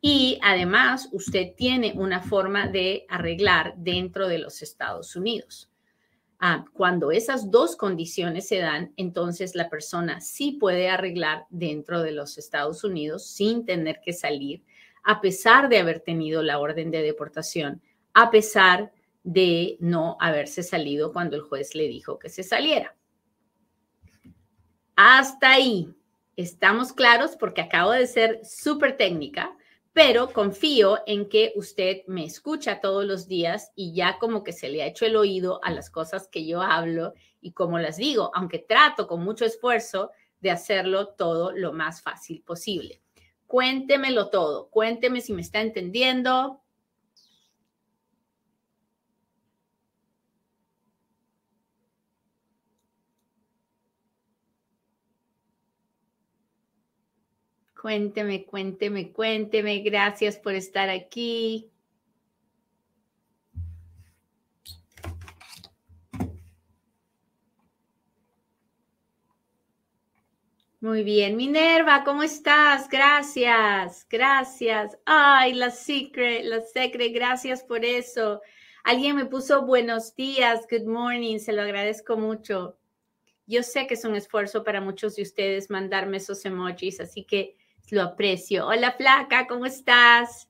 Y 0.00 0.38
además, 0.42 1.08
usted 1.12 1.54
tiene 1.56 1.92
una 1.94 2.22
forma 2.22 2.66
de 2.66 3.06
arreglar 3.08 3.74
dentro 3.76 4.28
de 4.28 4.38
los 4.38 4.62
Estados 4.62 5.14
Unidos. 5.16 5.71
Ah, 6.44 6.64
cuando 6.72 7.12
esas 7.12 7.52
dos 7.52 7.76
condiciones 7.76 8.48
se 8.48 8.58
dan, 8.58 8.92
entonces 8.96 9.54
la 9.54 9.70
persona 9.70 10.20
sí 10.20 10.56
puede 10.58 10.90
arreglar 10.90 11.46
dentro 11.50 12.02
de 12.02 12.10
los 12.10 12.36
Estados 12.36 12.82
Unidos 12.82 13.28
sin 13.28 13.64
tener 13.64 14.00
que 14.04 14.12
salir 14.12 14.64
a 15.04 15.20
pesar 15.20 15.68
de 15.68 15.78
haber 15.78 16.00
tenido 16.00 16.42
la 16.42 16.58
orden 16.58 16.90
de 16.90 17.00
deportación, 17.00 17.80
a 18.12 18.32
pesar 18.32 18.92
de 19.22 19.76
no 19.78 20.16
haberse 20.18 20.64
salido 20.64 21.12
cuando 21.12 21.36
el 21.36 21.42
juez 21.42 21.76
le 21.76 21.86
dijo 21.86 22.18
que 22.18 22.28
se 22.28 22.42
saliera. 22.42 22.96
Hasta 24.96 25.52
ahí. 25.52 25.94
Estamos 26.34 26.92
claros 26.92 27.36
porque 27.36 27.60
acabo 27.60 27.92
de 27.92 28.08
ser 28.08 28.40
súper 28.44 28.96
técnica, 28.96 29.56
pero 29.92 30.32
confío 30.32 30.98
en 31.06 31.28
que 31.28 31.52
usted 31.54 32.02
me 32.06 32.24
escucha 32.24 32.80
todos 32.80 33.04
los 33.04 33.28
días 33.28 33.72
y 33.74 33.94
ya 33.94 34.18
como 34.18 34.42
que 34.42 34.52
se 34.52 34.68
le 34.68 34.82
ha 34.82 34.86
hecho 34.86 35.04
el 35.04 35.16
oído 35.16 35.60
a 35.62 35.70
las 35.70 35.90
cosas 35.90 36.28
que 36.28 36.46
yo 36.46 36.62
hablo 36.62 37.12
y 37.40 37.52
como 37.52 37.78
las 37.78 37.98
digo, 37.98 38.30
aunque 38.34 38.58
trato 38.58 39.06
con 39.06 39.22
mucho 39.22 39.44
esfuerzo 39.44 40.10
de 40.40 40.50
hacerlo 40.50 41.08
todo 41.08 41.52
lo 41.52 41.72
más 41.72 42.00
fácil 42.00 42.42
posible. 42.42 43.02
Cuéntemelo 43.46 44.30
todo, 44.30 44.70
cuénteme 44.70 45.20
si 45.20 45.34
me 45.34 45.42
está 45.42 45.60
entendiendo, 45.60 46.61
Cuénteme, 57.82 58.44
cuénteme, 58.44 59.10
cuénteme. 59.12 59.80
Gracias 59.80 60.36
por 60.38 60.54
estar 60.54 60.88
aquí. 60.88 61.68
Muy 70.78 71.02
bien, 71.02 71.34
Minerva, 71.36 72.04
¿cómo 72.04 72.22
estás? 72.22 72.88
Gracias, 72.88 74.06
gracias. 74.08 74.96
Ay, 75.04 75.54
la 75.54 75.70
secret, 75.72 76.44
la 76.44 76.60
secret, 76.60 77.12
gracias 77.12 77.64
por 77.64 77.84
eso. 77.84 78.42
Alguien 78.84 79.16
me 79.16 79.26
puso 79.26 79.66
buenos 79.66 80.14
días, 80.14 80.68
good 80.70 80.86
morning, 80.86 81.40
se 81.40 81.52
lo 81.52 81.62
agradezco 81.62 82.16
mucho. 82.16 82.78
Yo 83.48 83.64
sé 83.64 83.88
que 83.88 83.94
es 83.94 84.04
un 84.04 84.14
esfuerzo 84.14 84.62
para 84.62 84.80
muchos 84.80 85.16
de 85.16 85.22
ustedes 85.22 85.68
mandarme 85.68 86.18
esos 86.18 86.44
emojis, 86.44 87.00
así 87.00 87.24
que 87.24 87.56
lo 87.90 88.02
aprecio. 88.02 88.66
Hola, 88.66 88.92
Flaca, 88.92 89.46
¿cómo 89.46 89.66
estás? 89.66 90.48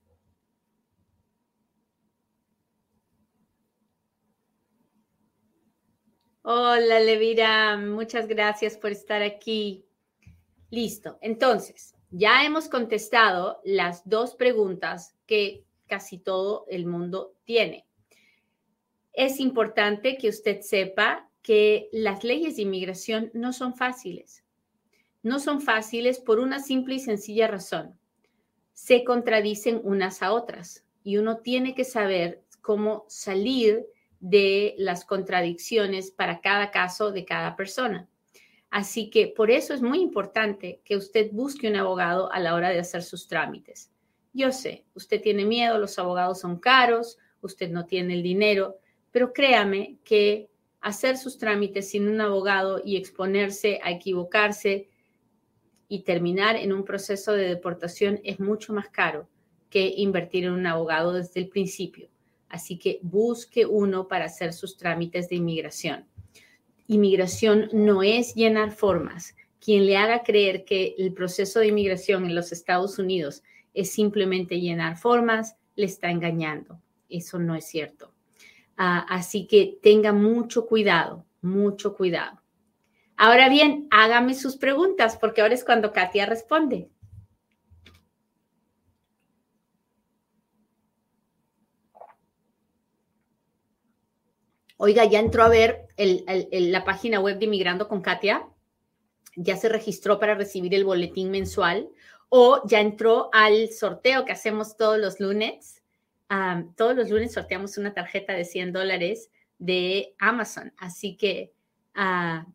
Hola, 6.43 7.01
Levira, 7.01 7.77
muchas 7.77 8.27
gracias 8.27 8.77
por 8.77 8.91
estar 8.91 9.23
aquí. 9.23 9.85
Listo. 10.71 11.19
Entonces, 11.21 11.95
ya 12.11 12.45
hemos 12.45 12.69
contestado 12.69 13.61
las 13.65 14.09
dos 14.09 14.35
preguntas 14.35 15.15
que 15.27 15.65
casi 15.87 16.19
todo 16.19 16.67
el 16.69 16.87
mundo 16.87 17.35
tiene. 17.45 17.87
Es 19.13 19.41
importante 19.41 20.17
que 20.17 20.29
usted 20.29 20.63
sepa 20.63 21.31
que 21.43 21.89
las 21.93 22.25
leyes 22.25 22.57
de 22.57 22.63
inmigración 22.63 23.31
no 23.35 23.53
son 23.53 23.75
fáciles 23.75 24.43
no 25.23 25.39
son 25.39 25.61
fáciles 25.61 26.19
por 26.19 26.39
una 26.39 26.61
simple 26.61 26.97
y 26.97 27.01
sencilla 27.01 27.47
razón. 27.47 27.99
Se 28.73 29.05
contradicen 29.05 29.81
unas 29.85 30.23
a 30.23 30.33
otras 30.33 30.85
y 31.05 31.17
uno 31.19 31.39
tiene 31.39 31.75
que 31.75 31.85
saber 31.85 32.43
cómo 32.61 33.05
salir 33.09 33.87
de 34.21 34.75
las 34.79 35.05
contradicciones 35.05 36.11
para 36.11 36.41
cada 36.41 36.71
caso 36.71 37.11
de 37.11 37.25
cada 37.25 37.57
persona. 37.57 38.09
Así 38.71 39.11
que 39.11 39.27
por 39.27 39.51
eso 39.51 39.75
es 39.75 39.83
muy 39.83 40.01
importante 40.01 40.81
que 40.85 40.97
usted 40.97 41.31
busque 41.33 41.69
un 41.69 41.77
abogado 41.77 42.33
a 42.33 42.41
la 42.41 42.55
hora 42.55 42.71
de 42.71 42.79
hacer 42.79 43.03
sus 43.03 43.29
trámites. 43.29 43.91
Yo 44.33 44.51
sé, 44.51 44.87
usted 44.95 45.21
tiene 45.21 45.45
miedo, 45.45 45.79
los 45.79 45.99
abogados 45.99 46.41
son 46.41 46.59
caros, 46.59 47.19
usted 47.43 47.71
no 47.71 47.85
tiene 47.85 48.15
el 48.15 48.23
dinero, 48.23 48.79
pero 49.11 49.33
créame 49.33 49.99
que 50.05 50.49
hacer 50.81 51.19
sus 51.19 51.37
trámites 51.37 51.91
sin 51.91 52.09
un 52.09 52.21
abogado 52.21 52.81
y 52.83 52.97
exponerse 52.97 53.79
a 53.83 53.91
equivocarse 53.91 54.89
y 55.93 56.05
terminar 56.05 56.57
en 56.57 56.73
un 56.73 56.87
proceso 56.87 57.35
de 57.35 57.47
deportación 57.47 58.19
es 58.25 58.41
mucho 58.41 58.73
más 58.73 58.89
caro 58.89 59.29
que 59.69 59.93
invertir 59.95 60.45
en 60.45 60.53
un 60.53 60.67
abogado 60.67 61.13
desde 61.13 61.41
el 61.41 61.51
principio. 61.51 62.09
Así 62.49 62.79
que 62.79 62.99
busque 63.03 63.67
uno 63.67 64.09
para 64.09 64.25
hacer 64.25 64.55
sus 64.55 64.79
trámites 64.79 65.29
de 65.29 65.37
inmigración. 65.37 66.07
Inmigración 66.87 67.69
no 67.75 68.03
es 68.03 68.35
llenar 68.35 68.73
formas. 68.73 69.37
Quien 69.63 69.85
le 69.85 69.99
haga 69.99 70.23
creer 70.23 70.65
que 70.65 70.95
el 70.97 71.13
proceso 71.13 71.61
de 71.61 71.67
inmigración 71.67 72.25
en 72.25 72.35
los 72.35 72.53
Estados 72.53 72.99
Unidos 72.99 73.43
es 73.75 73.91
simplemente 73.91 74.63
llenar 74.63 74.97
formas, 74.97 75.57
le 75.77 75.85
está 75.85 76.11
engañando. 76.11 76.81
Eso 77.11 77.39
no 77.39 77.55
es 77.55 77.67
cierto. 77.67 78.15
Ah, 78.79 79.05
así 79.11 79.47
que 79.47 79.79
tenga 79.83 80.15
mucho 80.15 80.65
cuidado, 80.65 81.27
mucho 81.43 81.95
cuidado. 81.95 82.42
Ahora 83.17 83.49
bien, 83.49 83.87
hágame 83.91 84.35
sus 84.35 84.57
preguntas 84.57 85.17
porque 85.17 85.43
ahora 85.43 85.55
es 85.55 85.65
cuando 85.65 85.93
Katia 85.93 86.27
responde. 86.27 86.91
Oiga, 94.85 95.05
ya 95.05 95.21
entró 95.21 95.45
a 95.45 95.49
ver 95.49 95.87
la 95.97 96.85
página 96.85 97.21
web 97.21 97.39
de 97.39 97.45
Inmigrando 97.45 97.87
con 97.87 98.03
Katia. 98.03 98.49
Ya 99.37 99.57
se 99.57 99.69
registró 99.69 100.19
para 100.19 100.35
recibir 100.35 100.75
el 100.75 100.85
boletín 100.85 101.31
mensual 101.31 101.89
o 102.29 102.67
ya 102.67 102.81
entró 102.81 103.31
al 103.33 103.69
sorteo 103.69 104.25
que 104.25 104.33
hacemos 104.33 104.77
todos 104.77 104.99
los 104.99 105.21
lunes. 105.21 105.85
todos 106.77 106.97
los 106.97 107.11
lunes 107.11 107.33
sorteamos 107.33 107.79
una 107.79 107.95
tarjeta 107.95 108.33
de 108.33 108.45
100 108.45 108.73
dólares 108.73 109.31
de 109.59 110.17
Amazon. 110.19 110.73
Así 110.79 111.17
que 111.17 111.53
uh, 111.95 112.51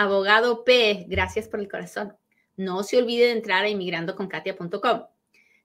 Abogado 0.00 0.62
P, 0.62 1.06
gracias 1.08 1.48
por 1.48 1.58
el 1.58 1.68
corazón. 1.68 2.16
No 2.56 2.84
se 2.84 2.98
olvide 2.98 3.26
de 3.26 3.32
entrar 3.32 3.64
a 3.64 3.68
inmigrandoconkatia.com. 3.68 5.02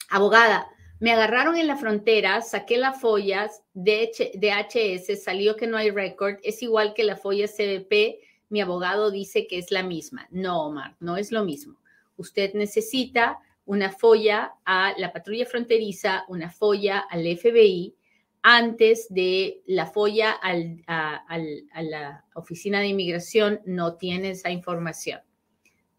Abogada, 0.09 0.67
me 1.01 1.13
agarraron 1.13 1.57
en 1.57 1.67
la 1.67 1.77
frontera, 1.77 2.41
saqué 2.41 2.79
las 2.79 3.01
follas 3.01 3.63
de 3.75 4.11
DHS, 4.35 5.23
salió 5.23 5.57
que 5.57 5.67
no 5.67 5.77
hay 5.77 5.91
récord, 5.91 6.37
es 6.43 6.63
igual 6.63 6.95
que 6.95 7.05
la 7.05 7.17
folla 7.17 7.47
CBP, 7.47 8.21
mi 8.49 8.61
abogado 8.61 9.11
dice 9.11 9.47
que 9.47 9.59
es 9.59 9.71
la 9.71 9.83
misma. 9.83 10.29
No, 10.31 10.67
Omar, 10.67 10.97
no 11.01 11.17
es 11.17 11.33
lo 11.33 11.45
mismo. 11.45 11.79
Usted 12.17 12.55
necesita 12.55 13.39
una 13.67 13.91
folla 13.91 14.55
a 14.65 14.95
la 14.97 15.13
patrulla 15.13 15.47
fronteriza, 15.47 16.25
una 16.29 16.51
folla 16.51 17.01
al 17.11 17.25
FBI, 17.37 17.95
antes 18.43 19.07
de 19.09 19.63
la 19.67 19.87
folla 19.87 20.39
a 20.43 21.83
la 21.83 22.25
oficina 22.35 22.81
de 22.81 22.89
inmigración 22.89 23.61
no 23.65 23.97
tiene 23.97 24.31
esa 24.31 24.51
información. 24.51 25.21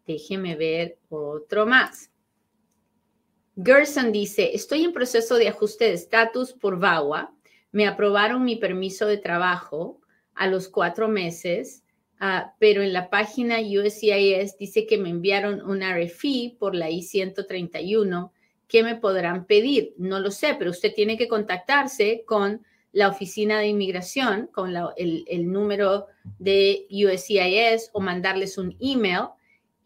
Déjeme 0.06 0.54
ver 0.54 0.98
otro 1.08 1.66
más. 1.66 2.12
Gerson 3.56 4.12
dice, 4.12 4.54
estoy 4.54 4.84
en 4.84 4.92
proceso 4.92 5.36
de 5.36 5.48
ajuste 5.48 5.86
de 5.86 5.94
estatus 5.94 6.52
por 6.52 6.78
VAWA. 6.78 7.34
Me 7.72 7.86
aprobaron 7.86 8.44
mi 8.44 8.56
permiso 8.56 9.06
de 9.06 9.16
trabajo 9.16 10.00
a 10.34 10.46
los 10.46 10.68
cuatro 10.68 11.08
meses, 11.08 11.82
uh, 12.20 12.50
pero 12.58 12.82
en 12.82 12.92
la 12.92 13.08
página 13.08 13.56
USCIS 13.60 14.58
dice 14.58 14.86
que 14.86 14.98
me 14.98 15.08
enviaron 15.08 15.62
un 15.62 15.80
RFI 15.80 16.56
por 16.58 16.74
la 16.74 16.90
I-131. 16.90 18.30
¿Qué 18.68 18.82
me 18.82 18.96
podrán 18.96 19.46
pedir? 19.46 19.94
No 19.96 20.20
lo 20.20 20.30
sé, 20.30 20.54
pero 20.58 20.70
usted 20.70 20.92
tiene 20.94 21.16
que 21.16 21.28
contactarse 21.28 22.24
con 22.26 22.62
la 22.92 23.08
oficina 23.08 23.58
de 23.58 23.68
inmigración, 23.68 24.48
con 24.52 24.74
el 24.96 25.52
número 25.52 26.06
de 26.38 26.86
USCIS 26.90 27.90
o 27.92 28.00
mandarles 28.00 28.58
un 28.58 28.76
email 28.80 29.28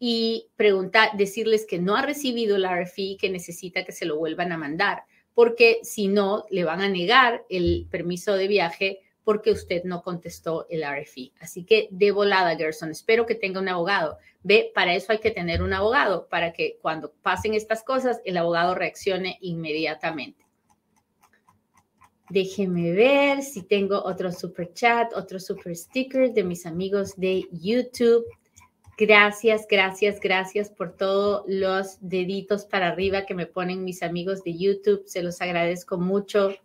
y 0.03 0.49
preguntar, 0.55 1.15
decirles 1.15 1.67
que 1.67 1.77
no 1.77 1.95
ha 1.95 2.01
recibido 2.01 2.55
el 2.55 2.65
RFI, 2.67 3.17
que 3.17 3.29
necesita 3.29 3.85
que 3.85 3.91
se 3.91 4.07
lo 4.07 4.17
vuelvan 4.17 4.51
a 4.51 4.57
mandar, 4.57 5.03
porque 5.35 5.77
si 5.83 6.07
no, 6.07 6.43
le 6.49 6.63
van 6.63 6.81
a 6.81 6.89
negar 6.89 7.45
el 7.49 7.85
permiso 7.91 8.33
de 8.33 8.47
viaje 8.47 8.99
porque 9.23 9.51
usted 9.51 9.83
no 9.83 10.01
contestó 10.01 10.65
el 10.71 10.81
RFI. 10.83 11.33
Así 11.39 11.65
que 11.65 11.87
de 11.91 12.09
volada, 12.09 12.57
Gerson, 12.57 12.89
espero 12.89 13.27
que 13.27 13.35
tenga 13.35 13.59
un 13.59 13.69
abogado. 13.69 14.17
Ve, 14.41 14.71
para 14.73 14.95
eso 14.95 15.11
hay 15.11 15.19
que 15.19 15.29
tener 15.29 15.61
un 15.61 15.71
abogado, 15.71 16.27
para 16.29 16.51
que 16.51 16.79
cuando 16.81 17.13
pasen 17.21 17.53
estas 17.53 17.83
cosas, 17.83 18.21
el 18.25 18.37
abogado 18.37 18.73
reaccione 18.73 19.37
inmediatamente. 19.39 20.47
Déjeme 22.31 22.93
ver 22.93 23.43
si 23.43 23.61
tengo 23.61 24.01
otro 24.03 24.31
super 24.31 24.73
chat, 24.73 25.13
otro 25.13 25.39
super 25.39 25.75
sticker 25.75 26.33
de 26.33 26.43
mis 26.43 26.65
amigos 26.65 27.15
de 27.17 27.47
YouTube. 27.51 28.25
Gracias, 28.97 29.65
gracias, 29.69 30.19
gracias 30.19 30.69
por 30.69 30.95
todos 30.95 31.43
los 31.47 31.97
deditos 32.01 32.65
para 32.65 32.89
arriba 32.89 33.25
que 33.25 33.33
me 33.33 33.47
ponen 33.47 33.83
mis 33.83 34.03
amigos 34.03 34.43
de 34.43 34.57
YouTube. 34.57 35.03
Se 35.05 35.23
los 35.23 35.41
agradezco 35.41 35.97
mucho. 35.97 36.55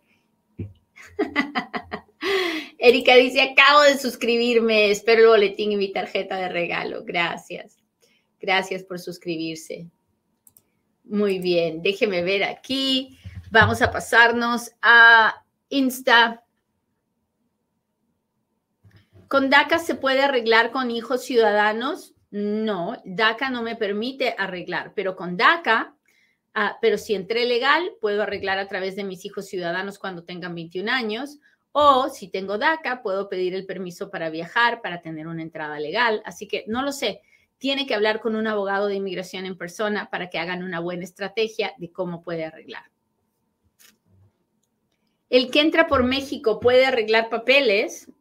Erika 2.77 3.15
dice, 3.15 3.41
acabo 3.41 3.81
de 3.81 3.97
suscribirme, 3.97 4.91
espero 4.91 5.23
el 5.23 5.29
boletín 5.29 5.71
y 5.71 5.77
mi 5.77 5.91
tarjeta 5.91 6.37
de 6.37 6.49
regalo. 6.49 7.03
Gracias. 7.03 7.77
Gracias 8.39 8.83
por 8.83 8.99
suscribirse. 8.99 9.89
Muy 11.03 11.39
bien, 11.39 11.81
déjeme 11.81 12.21
ver 12.21 12.43
aquí. 12.43 13.17
Vamos 13.49 13.81
a 13.81 13.91
pasarnos 13.91 14.71
a 14.81 15.43
Insta. 15.69 16.43
¿Con 19.27 19.49
DACA 19.49 19.79
se 19.79 19.95
puede 19.95 20.21
arreglar 20.21 20.71
con 20.71 20.91
hijos 20.91 21.23
ciudadanos? 21.23 22.13
No, 22.29 23.01
DACA 23.05 23.49
no 23.49 23.63
me 23.63 23.75
permite 23.75 24.35
arreglar, 24.37 24.93
pero 24.95 25.15
con 25.15 25.37
DACA, 25.37 25.95
ah, 26.53 26.77
pero 26.81 26.97
si 26.97 27.15
entré 27.15 27.45
legal, 27.45 27.93
puedo 28.01 28.23
arreglar 28.23 28.59
a 28.59 28.67
través 28.67 28.95
de 28.95 29.03
mis 29.03 29.23
hijos 29.25 29.47
ciudadanos 29.47 29.97
cuando 29.97 30.23
tengan 30.23 30.53
21 30.53 30.91
años, 30.91 31.39
o 31.71 32.09
si 32.09 32.29
tengo 32.29 32.57
DACA, 32.57 33.01
puedo 33.01 33.29
pedir 33.29 33.53
el 33.53 33.65
permiso 33.65 34.09
para 34.09 34.29
viajar, 34.29 34.81
para 34.81 35.01
tener 35.01 35.27
una 35.27 35.43
entrada 35.43 35.79
legal. 35.79 36.21
Así 36.25 36.47
que 36.47 36.65
no 36.67 36.81
lo 36.81 36.91
sé, 36.91 37.21
tiene 37.59 37.87
que 37.87 37.95
hablar 37.95 38.19
con 38.19 38.35
un 38.35 38.47
abogado 38.47 38.87
de 38.87 38.95
inmigración 38.95 39.45
en 39.45 39.57
persona 39.57 40.09
para 40.09 40.29
que 40.29 40.39
hagan 40.39 40.63
una 40.63 40.79
buena 40.79 41.03
estrategia 41.03 41.73
de 41.77 41.91
cómo 41.91 42.21
puede 42.21 42.45
arreglar. 42.45 42.83
El 45.29 45.51
que 45.51 45.61
entra 45.61 45.87
por 45.87 46.03
México 46.03 46.59
puede 46.59 46.85
arreglar 46.85 47.29
papeles, 47.29 48.11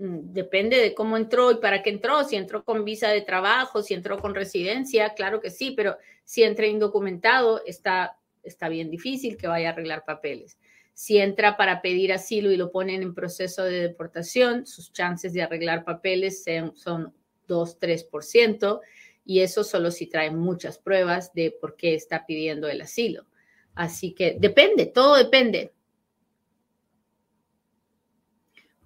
depende 0.00 0.78
de 0.78 0.94
cómo 0.94 1.18
entró 1.18 1.50
y 1.50 1.56
para 1.56 1.82
qué 1.82 1.90
entró, 1.90 2.24
si 2.24 2.36
entró 2.36 2.64
con 2.64 2.84
visa 2.84 3.08
de 3.08 3.20
trabajo, 3.20 3.82
si 3.82 3.92
entró 3.92 4.18
con 4.18 4.34
residencia, 4.34 5.10
claro 5.10 5.40
que 5.40 5.50
sí, 5.50 5.72
pero 5.76 5.98
si 6.24 6.42
entra 6.42 6.66
indocumentado, 6.66 7.62
está, 7.66 8.18
está 8.42 8.70
bien 8.70 8.90
difícil 8.90 9.36
que 9.36 9.46
vaya 9.46 9.68
a 9.68 9.72
arreglar 9.72 10.04
papeles. 10.06 10.58
Si 10.94 11.18
entra 11.18 11.58
para 11.58 11.82
pedir 11.82 12.14
asilo 12.14 12.50
y 12.50 12.56
lo 12.56 12.70
ponen 12.70 13.02
en 13.02 13.14
proceso 13.14 13.62
de 13.64 13.80
deportación, 13.80 14.66
sus 14.66 14.90
chances 14.92 15.34
de 15.34 15.42
arreglar 15.42 15.84
papeles 15.84 16.44
son 16.74 17.12
2-3%, 17.46 18.80
y 19.24 19.40
eso 19.40 19.64
solo 19.64 19.90
si 19.90 20.06
trae 20.06 20.30
muchas 20.30 20.78
pruebas 20.78 21.32
de 21.34 21.50
por 21.50 21.76
qué 21.76 21.94
está 21.94 22.24
pidiendo 22.24 22.68
el 22.68 22.80
asilo. 22.80 23.26
Así 23.74 24.12
que 24.12 24.36
depende, 24.38 24.86
todo 24.86 25.16
depende. 25.16 25.72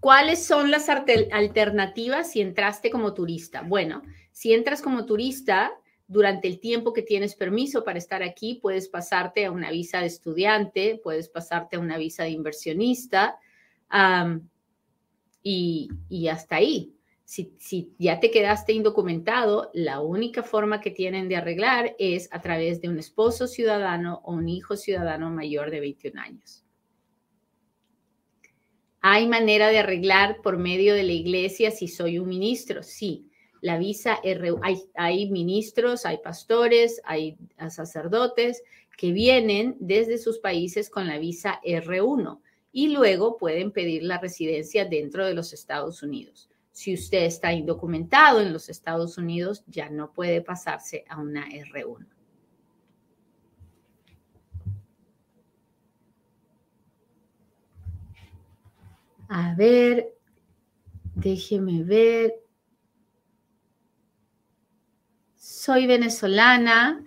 ¿Cuáles 0.05 0.45
son 0.45 0.71
las 0.71 0.91
alternativas 0.91 2.31
si 2.31 2.43
entraste 2.43 2.91
como 2.91 3.15
turista? 3.15 3.63
Bueno, 3.63 4.03
si 4.33 4.53
entras 4.53 4.83
como 4.83 5.07
turista, 5.07 5.73
durante 6.07 6.47
el 6.47 6.61
tiempo 6.61 6.93
que 6.93 7.01
tienes 7.01 7.35
permiso 7.35 7.85
para 7.85 7.97
estar 7.97 8.23
aquí, 8.23 8.57
puedes 8.61 8.87
pasarte 8.91 9.47
a 9.47 9.51
una 9.51 9.71
visa 9.71 10.01
de 10.01 10.07
estudiante, 10.09 11.01
puedes 11.03 11.31
pasarte 11.31 11.77
a 11.77 11.81
una 11.81 11.97
visa 11.97 12.25
de 12.25 12.33
inversionista 12.33 13.39
y, 15.43 15.89
hasta 16.31 16.57
ahí. 16.57 16.95
Si, 17.25 17.55
si, 17.59 17.95
ya 17.99 18.21
te 18.21 18.31
quedaste 18.31 18.75
indocumentado, 18.75 19.71
la 19.73 20.01
única 20.03 20.43
forma 20.43 20.83
que 20.83 20.91
tienen 20.91 21.31
de 21.31 21.37
arreglar 21.37 21.97
es 21.99 22.29
a 22.31 22.43
través 22.43 22.83
de 22.83 22.91
un 22.91 22.99
esposo 22.99 23.47
ciudadano 23.47 24.21
o 24.25 24.35
un 24.35 24.51
hijo 24.51 24.77
ciudadano 24.77 25.31
mayor 25.31 25.71
de 25.71 25.81
21 25.81 26.21
años. 26.21 26.64
¿Hay 29.07 29.29
manera 29.29 29.69
de 29.69 29.81
arreglar 29.81 30.41
por 30.41 30.57
medio 30.57 30.95
de 30.95 31.03
la 31.03 31.13
iglesia 31.13 31.71
si 31.71 31.89
soy 31.89 32.19
un 32.19 32.27
ministro? 32.27 32.83
Sí. 32.83 33.29
La 33.61 33.77
visa 33.77 34.19
hay, 34.63 34.83
hay 34.95 35.31
ministros, 35.31 36.07
hay 36.07 36.17
pastores, 36.25 37.03
hay 37.05 37.37
sacerdotes 37.69 38.63
que 38.97 39.13
vienen 39.13 39.77
desde 39.79 40.17
sus 40.17 40.39
países 40.39 40.89
con 40.89 41.07
la 41.07 41.19
visa 41.19 41.61
R1 41.67 42.41
y 42.73 42.89
luego 42.89 43.37
pueden 43.37 43.73
pedir 43.73 44.05
la 44.05 44.17
residencia 44.17 44.87
dentro 44.87 45.27
de 45.27 45.35
los 45.35 45.53
Estados 45.53 46.03
Unidos. 46.03 46.49
Si 46.73 46.95
usted 46.95 47.25
está 47.25 47.53
indocumentado 47.53 48.41
en 48.41 48.55
los 48.55 48.71
Estados 48.71 49.19
Unidos, 49.19 49.65
ya 49.67 49.91
no 49.91 50.15
puede 50.15 50.41
pasarse 50.41 51.05
a 51.11 51.21
una 51.21 51.47
R1. 51.51 52.07
A 59.37 59.53
ver, 59.57 60.15
déjeme 61.17 61.83
ver. 61.83 62.35
Soy 65.35 65.89
venezolana. 65.89 67.05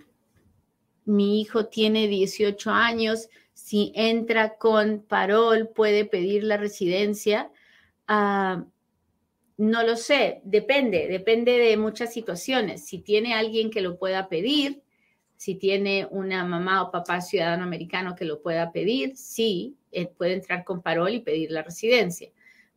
Mi 1.06 1.40
hijo 1.40 1.68
tiene 1.68 2.06
18 2.06 2.70
años. 2.70 3.30
Si 3.54 3.92
entra 3.94 4.58
con 4.58 5.06
parol, 5.08 5.70
puede 5.74 6.04
pedir 6.04 6.44
la 6.44 6.58
residencia. 6.58 7.50
Ah, 8.06 8.62
no 9.56 9.82
lo 9.82 9.96
sé, 9.96 10.42
depende, 10.44 11.08
depende 11.08 11.52
de 11.52 11.78
muchas 11.78 12.12
situaciones. 12.12 12.84
Si 12.84 12.98
tiene 12.98 13.32
alguien 13.32 13.70
que 13.70 13.80
lo 13.80 13.98
pueda 13.98 14.28
pedir, 14.28 14.82
si 15.38 15.54
tiene 15.54 16.08
una 16.10 16.44
mamá 16.44 16.82
o 16.82 16.90
papá 16.90 17.20
ciudadano 17.20 17.62
americano 17.62 18.16
que 18.16 18.24
lo 18.24 18.42
pueda 18.42 18.72
pedir, 18.72 19.16
sí, 19.16 19.76
eh, 19.92 20.08
puede 20.08 20.32
entrar 20.34 20.64
con 20.64 20.82
parol 20.82 21.14
y 21.14 21.20
pedir 21.20 21.52
la 21.52 21.62
residencia. 21.62 22.28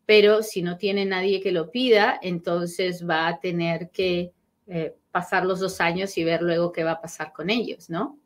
Pero 0.06 0.43
si 0.43 0.62
no 0.62 0.78
tiene 0.78 1.04
nadie 1.06 1.41
que 1.41 1.52
lo 1.52 1.71
pida, 1.71 2.19
entonces 2.21 3.10
va 3.10 3.28
a 3.28 3.39
tener 3.39 3.89
que 3.89 4.32
eh, 4.67 4.95
pasar 5.12 5.43
los 5.43 5.60
dos 5.60 5.82
años 5.82 6.15
y 6.19 6.24
ver 6.24 6.43
luego 6.43 6.71
qué 6.71 6.84
va 6.84 6.91
a 6.91 7.02
pasar 7.02 7.34
con 7.34 7.50
ellos, 7.50 7.89
¿no? 7.89 8.19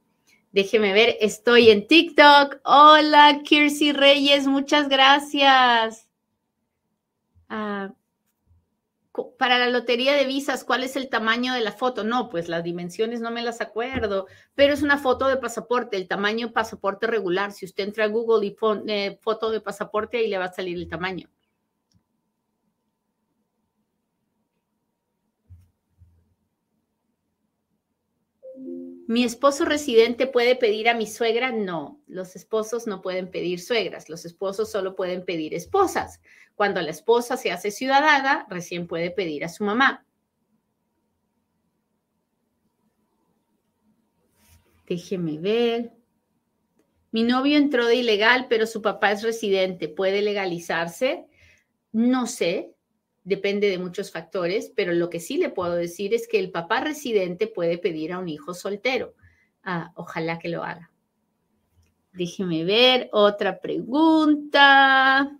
Déjeme 0.51 0.91
ver, 0.91 1.15
estoy 1.21 1.69
en 1.69 1.87
TikTok. 1.87 2.59
Hola, 2.65 3.39
Kirsi 3.41 3.93
Reyes, 3.93 4.47
muchas 4.47 4.89
gracias. 4.89 6.09
Ah, 7.47 7.93
para 9.37 9.57
la 9.57 9.69
lotería 9.69 10.13
de 10.13 10.25
visas, 10.25 10.63
¿cuál 10.63 10.83
es 10.83 10.95
el 10.95 11.09
tamaño 11.09 11.53
de 11.53 11.61
la 11.61 11.71
foto? 11.71 12.03
No, 12.03 12.29
pues 12.29 12.49
las 12.49 12.63
dimensiones 12.63 13.21
no 13.21 13.31
me 13.31 13.41
las 13.41 13.61
acuerdo, 13.61 14.27
pero 14.55 14.73
es 14.73 14.81
una 14.81 14.97
foto 14.97 15.27
de 15.27 15.37
pasaporte, 15.37 15.97
el 15.97 16.07
tamaño 16.07 16.51
pasaporte 16.53 17.07
regular. 17.07 17.51
Si 17.51 17.65
usted 17.65 17.85
entra 17.85 18.05
a 18.05 18.09
Google 18.09 18.45
y 18.45 18.51
pone 18.51 19.17
foto 19.21 19.51
de 19.51 19.61
pasaporte, 19.61 20.17
ahí 20.17 20.27
le 20.27 20.37
va 20.37 20.45
a 20.45 20.53
salir 20.53 20.77
el 20.77 20.87
tamaño. 20.87 21.29
¿Mi 29.07 29.23
esposo 29.23 29.65
residente 29.65 30.25
puede 30.25 30.55
pedir 30.55 30.89
a 30.89 30.95
mi 30.95 31.05
suegra? 31.05 31.51
No, 31.51 32.01
los 32.07 32.35
esposos 32.35 32.87
no 32.87 33.01
pueden 33.03 33.29
pedir 33.29 33.59
suegras, 33.59 34.09
los 34.09 34.25
esposos 34.25 34.71
solo 34.71 34.95
pueden 34.95 35.23
pedir 35.23 35.53
esposas. 35.53 36.21
Cuando 36.55 36.81
la 36.81 36.89
esposa 36.89 37.37
se 37.37 37.51
hace 37.51 37.69
ciudadana, 37.69 38.47
recién 38.49 38.87
puede 38.87 39.11
pedir 39.11 39.45
a 39.45 39.49
su 39.49 39.63
mamá. 39.63 40.05
Déjeme 44.87 45.39
ver. 45.39 45.91
Mi 47.11 47.23
novio 47.23 47.57
entró 47.57 47.87
de 47.87 47.95
ilegal, 47.95 48.47
pero 48.49 48.65
su 48.65 48.81
papá 48.81 49.11
es 49.11 49.21
residente. 49.21 49.87
¿Puede 49.87 50.21
legalizarse? 50.21 51.25
No 51.91 52.27
sé. 52.27 52.74
Depende 53.25 53.69
de 53.69 53.79
muchos 53.79 54.11
factores, 54.11 54.71
pero 54.73 54.93
lo 54.93 55.09
que 55.09 55.19
sí 55.19 55.37
le 55.37 55.49
puedo 55.49 55.73
decir 55.73 56.13
es 56.13 56.27
que 56.27 56.39
el 56.39 56.51
papá 56.51 56.79
residente 56.79 57.47
puede 57.47 57.77
pedir 57.77 58.13
a 58.13 58.19
un 58.19 58.29
hijo 58.29 58.53
soltero. 58.53 59.15
Ah, 59.63 59.91
ojalá 59.95 60.39
que 60.39 60.47
lo 60.47 60.63
haga. 60.63 60.91
Déjeme 62.13 62.63
ver 62.63 63.09
otra 63.11 63.59
pregunta. 63.59 65.37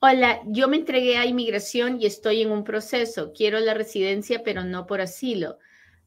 Hola, 0.00 0.42
yo 0.46 0.68
me 0.68 0.76
entregué 0.76 1.16
a 1.16 1.26
inmigración 1.26 2.00
y 2.00 2.06
estoy 2.06 2.42
en 2.42 2.50
un 2.50 2.64
proceso. 2.64 3.32
Quiero 3.32 3.58
la 3.60 3.74
residencia, 3.74 4.42
pero 4.44 4.64
no 4.64 4.86
por 4.86 5.00
asilo. 5.00 5.58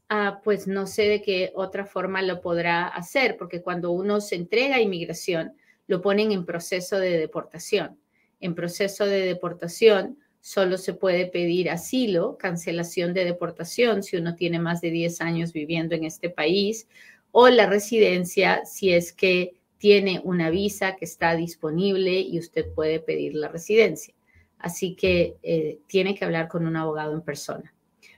Ah, 0.08 0.40
pues 0.44 0.66
no 0.66 0.86
sé 0.86 1.08
de 1.08 1.22
qué 1.22 1.50
otra 1.54 1.86
forma 1.86 2.20
lo 2.20 2.42
podrá 2.42 2.88
hacer, 2.88 3.36
porque 3.38 3.62
cuando 3.62 3.90
uno 3.90 4.20
se 4.20 4.36
entrega 4.36 4.76
a 4.76 4.80
inmigración, 4.80 5.56
lo 5.92 6.00
ponen 6.00 6.32
en 6.32 6.46
proceso 6.46 6.98
de 6.98 7.18
deportación. 7.18 7.98
En 8.40 8.54
proceso 8.54 9.04
de 9.04 9.26
deportación 9.26 10.16
solo 10.40 10.78
se 10.78 10.94
puede 10.94 11.26
pedir 11.26 11.68
asilo, 11.68 12.38
cancelación 12.38 13.12
de 13.12 13.26
deportación 13.26 14.02
si 14.02 14.16
uno 14.16 14.34
tiene 14.34 14.58
más 14.58 14.80
de 14.80 14.90
10 14.90 15.20
años 15.20 15.52
viviendo 15.52 15.94
en 15.94 16.04
este 16.04 16.30
país, 16.30 16.88
o 17.30 17.50
la 17.50 17.66
residencia 17.66 18.64
si 18.64 18.94
es 18.94 19.12
que 19.12 19.52
tiene 19.76 20.22
una 20.24 20.48
visa 20.48 20.96
que 20.96 21.04
está 21.04 21.36
disponible 21.36 22.18
y 22.20 22.38
usted 22.38 22.72
puede 22.72 22.98
pedir 22.98 23.34
la 23.34 23.48
residencia. 23.48 24.14
Así 24.58 24.94
que 24.94 25.36
eh, 25.42 25.80
tiene 25.88 26.14
que 26.14 26.24
hablar 26.24 26.48
con 26.48 26.66
un 26.66 26.76
abogado 26.76 27.12
en 27.12 27.20
persona. 27.20 27.74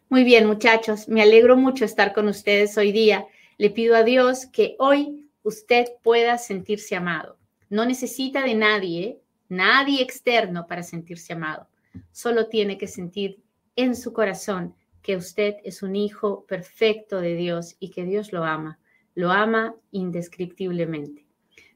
Muy 0.08 0.22
bien, 0.22 0.46
muchachos, 0.46 1.08
me 1.08 1.22
alegro 1.22 1.56
mucho 1.56 1.84
estar 1.84 2.12
con 2.12 2.28
ustedes 2.28 2.78
hoy 2.78 2.92
día. 2.92 3.26
Le 3.58 3.70
pido 3.70 3.96
a 3.96 4.04
Dios 4.04 4.46
que 4.46 4.76
hoy 4.78 5.28
usted 5.42 5.86
pueda 6.04 6.38
sentirse 6.38 6.94
amado. 6.94 7.36
No 7.70 7.84
necesita 7.84 8.42
de 8.42 8.54
nadie, 8.54 9.20
nadie 9.48 10.02
externo 10.02 10.66
para 10.66 10.82
sentirse 10.82 11.32
amado. 11.32 11.68
Solo 12.12 12.48
tiene 12.48 12.78
que 12.78 12.86
sentir 12.86 13.42
en 13.76 13.96
su 13.96 14.12
corazón 14.12 14.74
que 15.02 15.16
usted 15.16 15.56
es 15.64 15.82
un 15.82 15.96
hijo 15.96 16.46
perfecto 16.46 17.20
de 17.20 17.36
Dios 17.36 17.76
y 17.78 17.90
que 17.90 18.04
Dios 18.04 18.32
lo 18.32 18.44
ama. 18.44 18.78
Lo 19.14 19.30
ama 19.30 19.74
indescriptiblemente. 19.90 21.26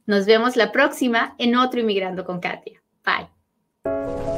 Nos 0.06 0.24
vemos 0.24 0.56
la 0.56 0.72
próxima 0.72 1.34
en 1.38 1.54
otro 1.54 1.80
Inmigrando 1.80 2.24
con 2.24 2.40
Katia. 2.40 2.82
Bye. 3.04 4.37